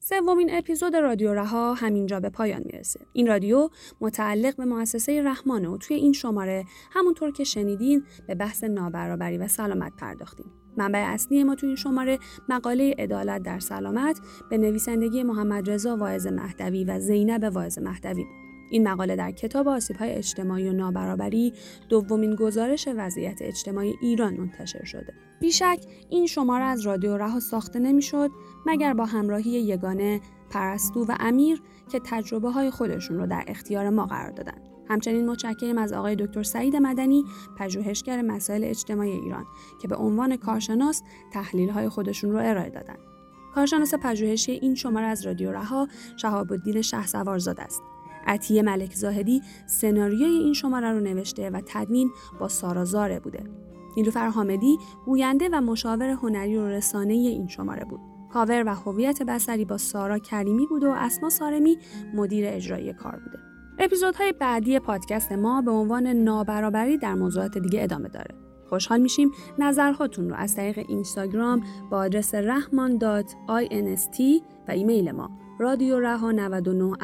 سومین 0.00 0.50
اپیزود 0.52 0.96
رادیو 0.96 1.34
رها 1.34 1.74
همینجا 1.74 2.20
به 2.20 2.30
پایان 2.30 2.62
می‌رسه. 2.64 3.00
این 3.12 3.26
رادیو 3.26 3.68
متعلق 4.00 4.56
به 4.56 4.64
مؤسسه 4.64 5.22
رحمانه 5.22 5.68
و 5.68 5.76
توی 5.76 5.96
این 5.96 6.12
شماره 6.12 6.64
همونطور 6.92 7.30
که 7.30 7.44
شنیدین 7.44 8.04
به 8.26 8.34
بحث 8.34 8.64
نابرابری 8.64 9.38
و 9.38 9.48
سلامت 9.48 9.92
پرداختیم. 9.98 10.46
منبع 10.76 10.98
اصلی 10.98 11.44
ما 11.44 11.54
توی 11.54 11.66
این 11.66 11.76
شماره 11.76 12.18
مقاله 12.48 12.94
عدالت 12.98 13.42
در 13.42 13.58
سلامت 13.58 14.20
به 14.50 14.58
نویسندگی 14.58 15.22
محمد 15.22 15.70
رضا 15.70 15.96
واعظ 15.96 16.26
مهدوی 16.26 16.84
و 16.84 16.98
زینب 16.98 17.50
واعظ 17.52 17.78
مهدوی 17.78 18.24
بود. 18.24 18.47
این 18.70 18.88
مقاله 18.88 19.16
در 19.16 19.30
کتاب 19.30 19.66
های 19.98 20.12
اجتماعی 20.12 20.68
و 20.68 20.72
نابرابری 20.72 21.52
دومین 21.88 22.34
گزارش 22.34 22.88
وضعیت 22.96 23.42
اجتماعی 23.42 23.94
ایران 24.00 24.34
منتشر 24.34 24.84
شده. 24.84 25.14
بیشک 25.40 25.78
این 26.08 26.26
شماره 26.26 26.64
از 26.64 26.80
رادیو 26.80 27.16
رها 27.16 27.40
ساخته 27.40 27.78
نمی‌شد 27.78 28.30
مگر 28.66 28.94
با 28.94 29.04
همراهی 29.04 29.50
یگانه 29.50 30.20
پرستو 30.50 31.04
و 31.04 31.16
امیر 31.20 31.62
که 31.88 32.00
تجربه 32.04 32.50
های 32.50 32.70
خودشون 32.70 33.16
رو 33.16 33.26
در 33.26 33.44
اختیار 33.46 33.90
ما 33.90 34.06
قرار 34.06 34.30
دادن. 34.30 34.58
همچنین 34.88 35.30
متشکریم 35.30 35.78
از 35.78 35.92
آقای 35.92 36.16
دکتر 36.16 36.42
سعید 36.42 36.76
مدنی 36.76 37.24
پژوهشگر 37.58 38.22
مسائل 38.22 38.64
اجتماعی 38.64 39.10
ایران 39.10 39.46
که 39.80 39.88
به 39.88 39.96
عنوان 39.96 40.36
کارشناس 40.36 41.02
تحلیل 41.32 41.70
های 41.70 41.88
خودشون 41.88 42.30
رو 42.30 42.38
ارائه 42.38 42.70
دادند. 42.70 42.98
کارشناس 43.54 43.94
پژوهشی 43.94 44.52
این 44.52 44.74
شماره 44.74 45.06
از 45.06 45.26
رادیو 45.26 45.52
رها 45.52 45.88
شهاب 46.16 46.52
الدین 46.52 46.82
شهسوارزاده 46.82 47.62
است. 47.62 47.82
عطیه 48.28 48.62
ملک 48.62 48.94
زاهدی 48.94 49.42
سناریوی 49.66 50.24
این 50.24 50.52
شماره 50.52 50.92
رو 50.92 51.00
نوشته 51.00 51.50
و 51.50 51.60
تدوین 51.66 52.10
با 52.40 52.48
سارا 52.48 52.84
زاره 52.84 53.20
بوده. 53.20 53.44
نیلوفر 53.96 54.28
حامدی 54.28 54.78
گوینده 55.04 55.48
و 55.52 55.60
مشاور 55.60 56.08
هنری 56.08 56.56
و 56.56 56.68
رسانه 56.68 57.12
این 57.12 57.48
شماره 57.48 57.84
بود. 57.84 58.00
کاور 58.32 58.64
و 58.66 58.74
هویت 58.74 59.22
بسری 59.22 59.64
با 59.64 59.78
سارا 59.78 60.18
کریمی 60.18 60.66
بود 60.66 60.84
و 60.84 60.90
اسما 60.90 61.30
سارمی 61.30 61.78
مدیر 62.14 62.44
اجرایی 62.48 62.92
کار 62.92 63.20
بوده. 63.24 63.38
اپیزودهای 63.78 64.32
بعدی 64.32 64.78
پادکست 64.78 65.32
ما 65.32 65.62
به 65.62 65.70
عنوان 65.70 66.06
نابرابری 66.06 66.98
در 66.98 67.14
موضوعات 67.14 67.58
دیگه 67.58 67.82
ادامه 67.82 68.08
داره. 68.08 68.34
خوشحال 68.68 69.00
میشیم 69.00 69.30
نظرهاتون 69.58 70.30
رو 70.30 70.36
از 70.36 70.56
طریق 70.56 70.78
اینستاگرام 70.88 71.64
با 71.90 71.98
آدرس 71.98 72.34
رحمان.inst 72.34 74.20
و 74.68 74.70
ایمیل 74.70 75.10
ما 75.12 75.30
رادیو 75.60 76.00
رها 76.00 76.32
99 76.32 76.96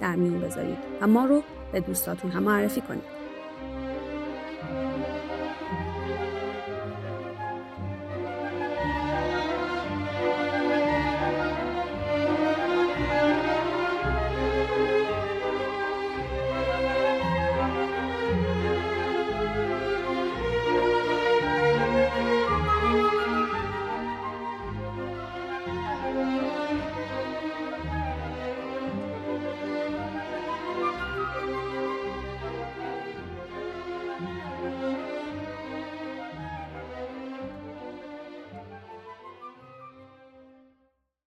در 0.00 0.16
میون 0.16 0.40
بذارید 0.40 0.78
و 1.00 1.06
ما 1.06 1.24
رو 1.24 1.42
به 1.72 1.80
دوستاتون 1.80 2.30
هم 2.30 2.42
معرفی 2.42 2.80
کنید. 2.80 3.13